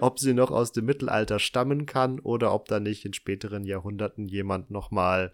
[0.00, 4.26] ob sie noch aus dem Mittelalter stammen kann oder ob da nicht in späteren Jahrhunderten
[4.26, 5.32] jemand nochmal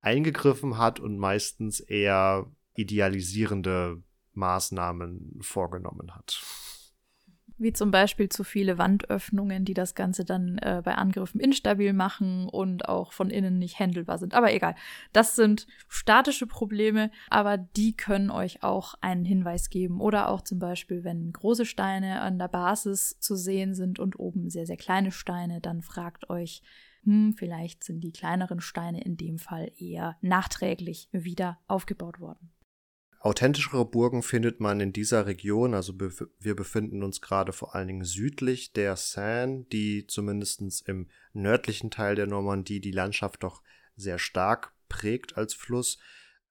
[0.00, 4.02] eingegriffen hat und meistens eher idealisierende
[4.34, 6.42] Maßnahmen vorgenommen hat
[7.58, 12.48] wie zum Beispiel zu viele Wandöffnungen, die das Ganze dann äh, bei Angriffen instabil machen
[12.48, 14.34] und auch von innen nicht händelbar sind.
[14.34, 14.74] Aber egal,
[15.12, 20.00] das sind statische Probleme, aber die können euch auch einen Hinweis geben.
[20.00, 24.50] Oder auch zum Beispiel, wenn große Steine an der Basis zu sehen sind und oben
[24.50, 26.62] sehr, sehr kleine Steine, dann fragt euch,
[27.04, 32.50] hm, vielleicht sind die kleineren Steine in dem Fall eher nachträglich wieder aufgebaut worden.
[33.26, 37.88] Authentischere Burgen findet man in dieser Region, also bef wir befinden uns gerade vor allen
[37.88, 43.64] Dingen südlich der Seine, die zumindest im nördlichen Teil der Normandie die Landschaft doch
[43.96, 45.98] sehr stark prägt als Fluss.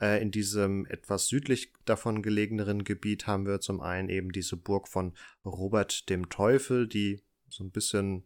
[0.01, 4.89] Äh, in diesem etwas südlich davon gelegeneren Gebiet haben wir zum einen eben diese Burg
[4.89, 5.13] von
[5.45, 8.26] Robert dem Teufel, die so ein bisschen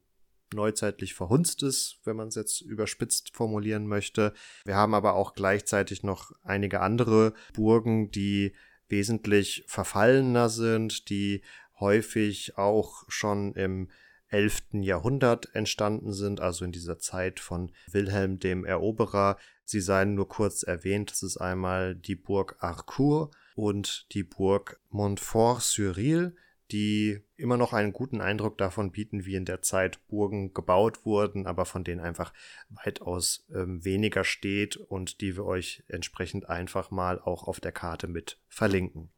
[0.54, 4.34] neuzeitlich verhunzt ist, wenn man es jetzt überspitzt formulieren möchte.
[4.66, 8.54] Wir haben aber auch gleichzeitig noch einige andere Burgen, die
[8.88, 11.42] wesentlich verfallener sind, die
[11.80, 13.90] häufig auch schon im
[14.30, 14.64] 11.
[14.82, 19.38] Jahrhundert entstanden sind, also in dieser Zeit von Wilhelm dem Eroberer.
[19.64, 26.36] Sie seien nur kurz erwähnt, das ist einmal die Burg Harcourt und die Burg Montfort-sur-Ile
[26.72, 31.48] die immer noch einen guten Eindruck davon bieten, wie in der Zeit Burgen gebaut wurden,
[31.48, 32.34] aber von denen einfach
[32.70, 38.08] weitaus ähm, weniger steht und die wir euch entsprechend einfach mal auch auf der Karte
[38.08, 39.10] mit verlinken.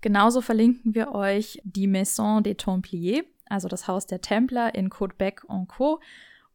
[0.00, 6.00] Genauso verlinken wir euch die Maison des Templiers, also das Haus der Templer in Côte-Bec-en-Caux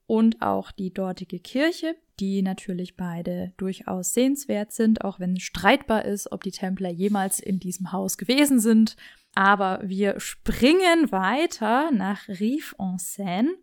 [0.06, 1.96] und auch die dortige Kirche.
[2.20, 7.60] die natürlich beide durchaus sehenswert sind, auch wenn streitbar ist, ob die Templer jemals in
[7.60, 8.96] diesem Haus gewesen sind.
[9.36, 13.56] Aber wir springen weiter nach Rive-en-Seine,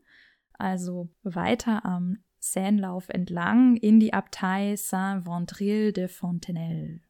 [0.55, 7.01] also weiter am Seinelauf entlang in die Abtei Saint-Vendril de Fontenelle.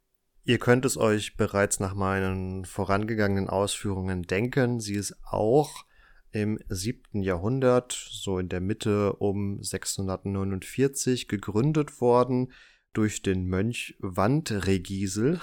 [0.44, 4.80] Ihr könnt es euch bereits nach meinen vorangegangenen Ausführungen denken.
[4.80, 5.84] Sie ist auch
[6.32, 12.52] im siebten Jahrhundert, so in der Mitte um 649, gegründet worden
[12.92, 15.40] durch den Mönch Wandregisel,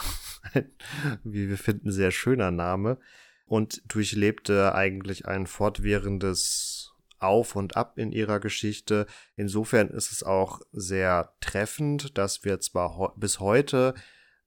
[1.24, 3.00] wie wir finden, sehr schöner Name,
[3.46, 9.08] und durchlebte eigentlich ein fortwährendes Auf und Ab in ihrer Geschichte.
[9.36, 13.94] Insofern ist es auch sehr treffend, dass wir zwar bis heute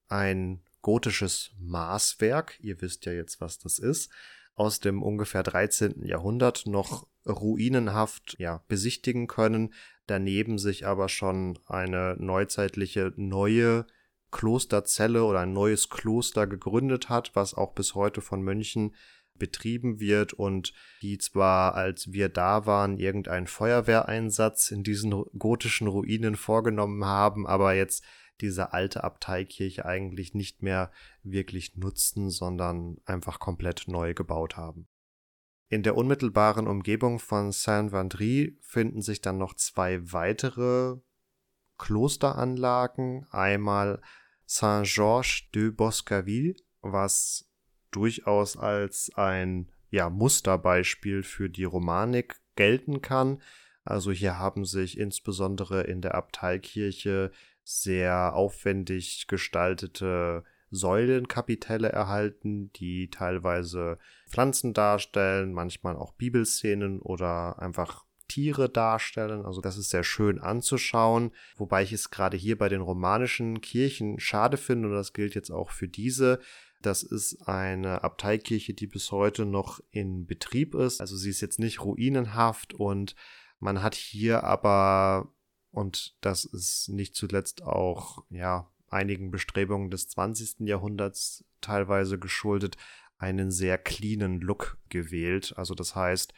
[0.09, 4.11] ein gotisches Maßwerk, ihr wisst ja jetzt, was das ist,
[4.55, 6.05] aus dem ungefähr 13.
[6.05, 9.73] Jahrhundert noch ruinenhaft ja, besichtigen können,
[10.11, 13.87] daneben sich aber schon eine neuzeitliche neue
[14.31, 18.95] Klosterzelle oder ein neues Kloster gegründet hat, was auch bis heute von Mönchen
[19.41, 26.37] betrieben wird und die zwar, als wir da waren, irgendeinen Feuerwehreinsatz in diesen gotischen Ruinen
[26.37, 28.05] vorgenommen haben, aber jetzt
[28.41, 30.91] diese alte Abteikirche eigentlich nicht mehr
[31.23, 34.90] wirklich nutzten, sondern einfach komplett neu gebaut haben.
[35.73, 40.97] In der unmittelbaren Umgebung von Saint-Vendry finden sich dann noch zwei weitere
[41.79, 43.25] Klosteranlagen.
[43.31, 44.03] Einmal
[44.47, 47.49] Saint-Georges de Boscaville, was
[47.93, 53.41] durchaus als ein ja, Musterbeispiel für die Romanik gelten kann.
[53.85, 57.31] Also hier haben sich insbesondere in der Abteikirche
[57.63, 63.99] sehr aufwendig gestaltete Säulenkapitelle erhalten, die teilweise
[64.29, 69.45] Pflanzen darstellen, manchmal auch Bibelszenen oder einfach Tiere darstellen.
[69.45, 74.21] Also das ist sehr schön anzuschauen, wobei ich es gerade hier bei den romanischen Kirchen
[74.21, 76.39] schade finde und das gilt jetzt auch für diese.
[76.81, 81.01] Das ist eine Abteikirche, die bis heute noch in Betrieb ist.
[81.01, 83.17] Also sie ist jetzt nicht ruinenhaft und
[83.59, 85.33] man hat hier aber
[85.73, 90.69] und das ist nicht zuletzt auch, ja, einigen Bestrebungen des 20.
[90.69, 92.77] Jahrhunderts teilweise geschuldet,
[93.19, 95.55] einen sehr cleanen Look gewählt.
[95.57, 96.35] Also das heißt,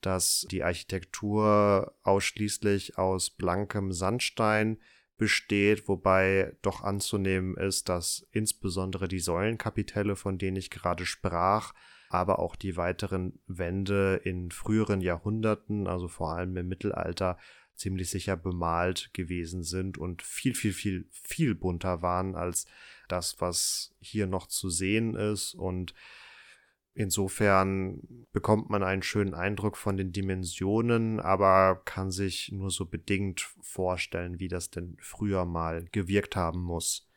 [0.00, 4.78] dass die Architektur ausschließlich aus blankem Sandstein
[5.16, 11.72] besteht, wobei doch anzunehmen ist, dass insbesondere die Säulenkapitelle, von denen ich gerade sprach,
[12.10, 17.38] aber auch die weiteren Wände in früheren Jahrhunderten, also vor allem im Mittelalter,
[17.76, 22.66] ziemlich sicher bemalt gewesen sind und viel, viel, viel, viel bunter waren als
[23.08, 25.54] das, was hier noch zu sehen ist.
[25.54, 25.94] Und
[26.94, 33.40] insofern bekommt man einen schönen Eindruck von den Dimensionen, aber kann sich nur so bedingt
[33.60, 37.08] vorstellen, wie das denn früher mal gewirkt haben muss.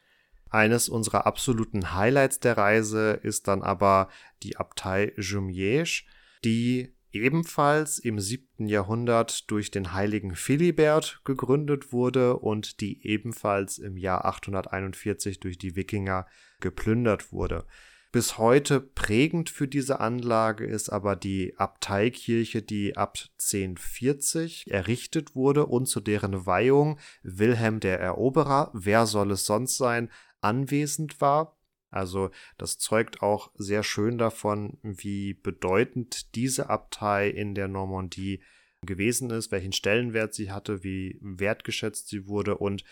[0.52, 4.10] Eines unserer absoluten Highlights der Reise ist dann aber
[4.42, 6.04] die Abtei Jumièges,
[6.44, 13.98] die ebenfalls im siebten Jahrhundert durch den heiligen Philibert gegründet wurde und die ebenfalls im
[13.98, 16.28] Jahr 841 durch die Wikinger
[16.60, 17.66] geplündert wurde.
[18.12, 25.68] Bis heute prägend für diese Anlage ist aber die Abteikirche, die ab 1040 errichtet wurde
[25.68, 30.10] und zu deren Weihung Wilhelm der Eroberer, wer soll es sonst sein,
[30.42, 31.59] anwesend war.
[31.92, 38.44] Also das zeugt auch sehr schön davon, wie bedeutend diese Abtei in der Normandie
[38.82, 42.84] gewesen ist, welchen Stellenwert sie hatte, wie wertgeschätzt sie wurde und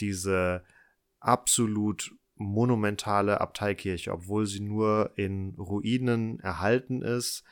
[0.00, 0.64] diese
[1.20, 7.44] absolut monumentale Abteikirche, obwohl sie nur in Ruinen erhalten ist,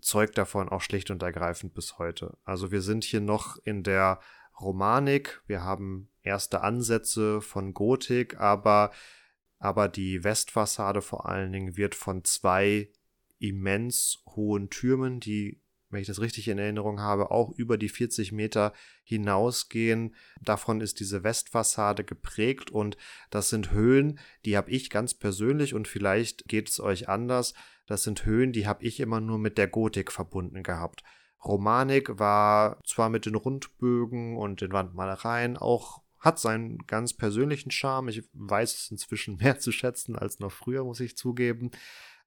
[0.00, 2.36] zeugt davon auch schlicht und ergreifend bis heute.
[2.44, 4.20] Also wir sind hier noch in der
[4.60, 8.92] Romanik, wir haben erste Ansätze von Gotik, aber
[9.64, 12.90] aber die Westfassade vor allen Dingen wird von zwei
[13.38, 18.30] immens hohen Türmen, die, wenn ich das richtig in Erinnerung habe, auch über die 40
[18.30, 20.14] Meter hinausgehen.
[20.42, 22.98] Davon ist diese Westfassade geprägt und
[23.30, 27.54] das sind Höhen, die habe ich ganz persönlich und vielleicht geht es euch anders.
[27.86, 31.02] Das sind Höhen, die habe ich immer nur mit der Gotik verbunden gehabt.
[31.42, 38.08] Romanik war zwar mit den Rundbögen und den Wandmalereien auch hat seinen ganz persönlichen Charme.
[38.08, 41.70] Ich weiß es inzwischen mehr zu schätzen als noch früher, muss ich zugeben.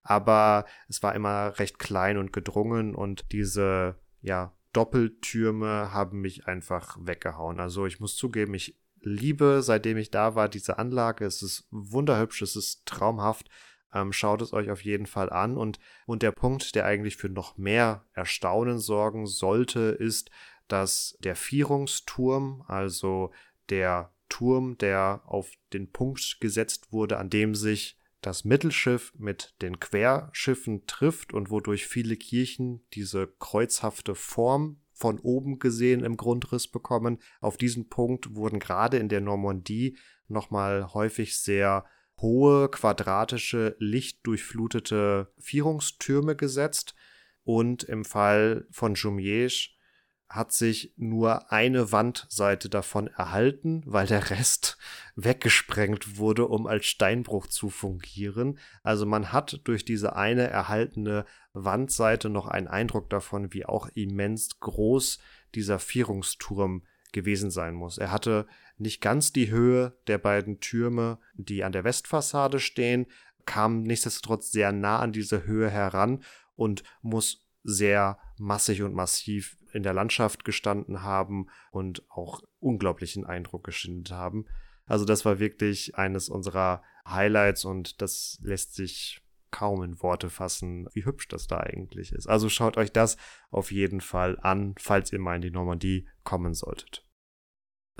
[0.03, 6.97] Aber es war immer recht klein und gedrungen und diese, ja, Doppeltürme haben mich einfach
[7.01, 7.59] weggehauen.
[7.59, 11.25] Also ich muss zugeben, ich liebe, seitdem ich da war, diese Anlage.
[11.25, 13.49] Es ist wunderhübsch, es ist traumhaft.
[13.93, 15.57] Ähm, schaut es euch auf jeden Fall an.
[15.57, 20.29] Und, und der Punkt, der eigentlich für noch mehr Erstaunen sorgen sollte, ist,
[20.67, 23.31] dass der Vierungsturm, also
[23.69, 29.79] der Turm, der auf den Punkt gesetzt wurde, an dem sich das Mittelschiff mit den
[29.79, 37.19] Querschiffen trifft und wodurch viele Kirchen diese kreuzhafte Form von oben gesehen im Grundriss bekommen.
[37.39, 39.97] Auf diesen Punkt wurden gerade in der Normandie
[40.27, 41.85] nochmal häufig sehr
[42.19, 46.95] hohe, quadratische, lichtdurchflutete Vierungstürme gesetzt.
[47.43, 49.69] Und im Fall von Jumièges
[50.29, 54.77] hat sich nur eine Wandseite davon erhalten, weil der Rest
[55.15, 58.59] weggesprengt wurde, um als Steinbruch zu fungieren.
[58.83, 64.59] Also man hat durch diese eine erhaltene Wandseite noch einen Eindruck davon, wie auch immens
[64.59, 65.19] groß
[65.55, 67.97] dieser Vierungsturm gewesen sein muss.
[67.97, 68.47] Er hatte
[68.77, 73.07] nicht ganz die Höhe der beiden Türme, die an der Westfassade stehen,
[73.45, 76.21] kam nichtsdestotrotz sehr nah an diese Höhe heran
[76.55, 83.65] und muss sehr massig und massiv in der Landschaft gestanden haben und auch unglaublichen Eindruck
[83.65, 84.45] geschindet haben.
[84.85, 90.87] Also das war wirklich eines unserer Highlights und das lässt sich kaum in Worte fassen,
[90.93, 92.27] wie hübsch das da eigentlich ist.
[92.27, 93.17] Also schaut euch das
[93.51, 97.03] auf jeden Fall an, falls ihr mal in die Normandie kommen solltet.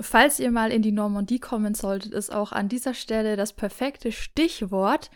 [0.00, 4.12] Falls ihr mal in die Normandie kommen solltet, ist auch an dieser Stelle das perfekte
[4.12, 5.10] Stichwort.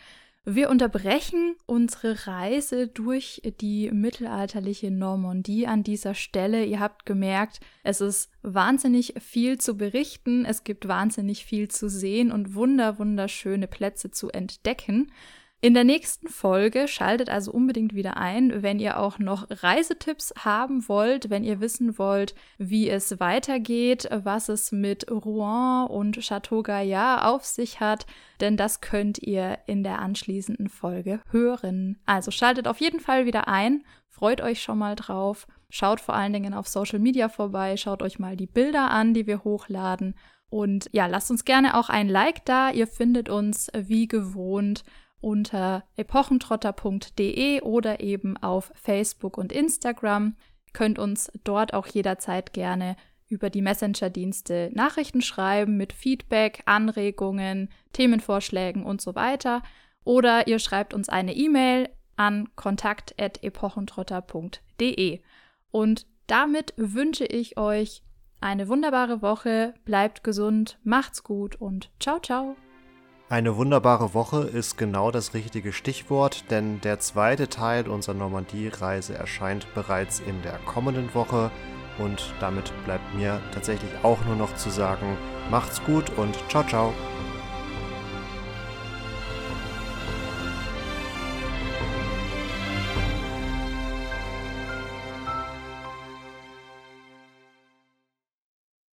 [0.45, 6.65] Wir unterbrechen unsere Reise durch die mittelalterliche Normandie an dieser Stelle.
[6.65, 12.29] Ihr habt gemerkt, es ist wahnsinnig viel zu berichten, es gibt wahnsinnig viel zu sehen
[12.29, 15.13] und wunder wunderschöne Plätze zu entdecken.
[15.63, 20.89] In der nächsten Folge schaltet also unbedingt wieder ein, wenn ihr auch noch Reisetipps haben
[20.89, 27.23] wollt, wenn ihr wissen wollt, wie es weitergeht, was es mit Rouen und Chateau Gaillard
[27.23, 28.05] auf sich hat,
[28.41, 31.97] denn das könnt ihr in der anschließenden Folge hören.
[32.05, 36.33] Also schaltet auf jeden Fall wieder ein, freut euch schon mal drauf, schaut vor allen
[36.33, 40.15] Dingen auf Social Media vorbei, schaut euch mal die Bilder an, die wir hochladen.
[40.49, 42.69] Und ja, lasst uns gerne auch ein Like da.
[42.69, 44.83] Ihr findet uns wie gewohnt
[45.23, 50.35] unter epochentrotter.de oder eben auf Facebook und Instagram.
[50.73, 52.95] Könnt uns dort auch jederzeit gerne
[53.27, 59.63] über die Messenger-Dienste Nachrichten schreiben mit Feedback, Anregungen, Themenvorschlägen und so weiter.
[60.03, 65.21] Oder ihr schreibt uns eine E-Mail an kontakt.epochentrotter.de.
[65.71, 68.03] Und damit wünsche ich euch
[68.39, 72.55] eine wunderbare Woche, bleibt gesund, macht's gut und ciao, ciao.
[73.29, 79.73] Eine wunderbare Woche ist genau das richtige Stichwort, denn der zweite Teil unserer Normandie-Reise erscheint
[79.73, 81.49] bereits in der kommenden Woche
[81.97, 85.17] und damit bleibt mir tatsächlich auch nur noch zu sagen,
[85.49, 86.93] macht's gut und ciao ciao.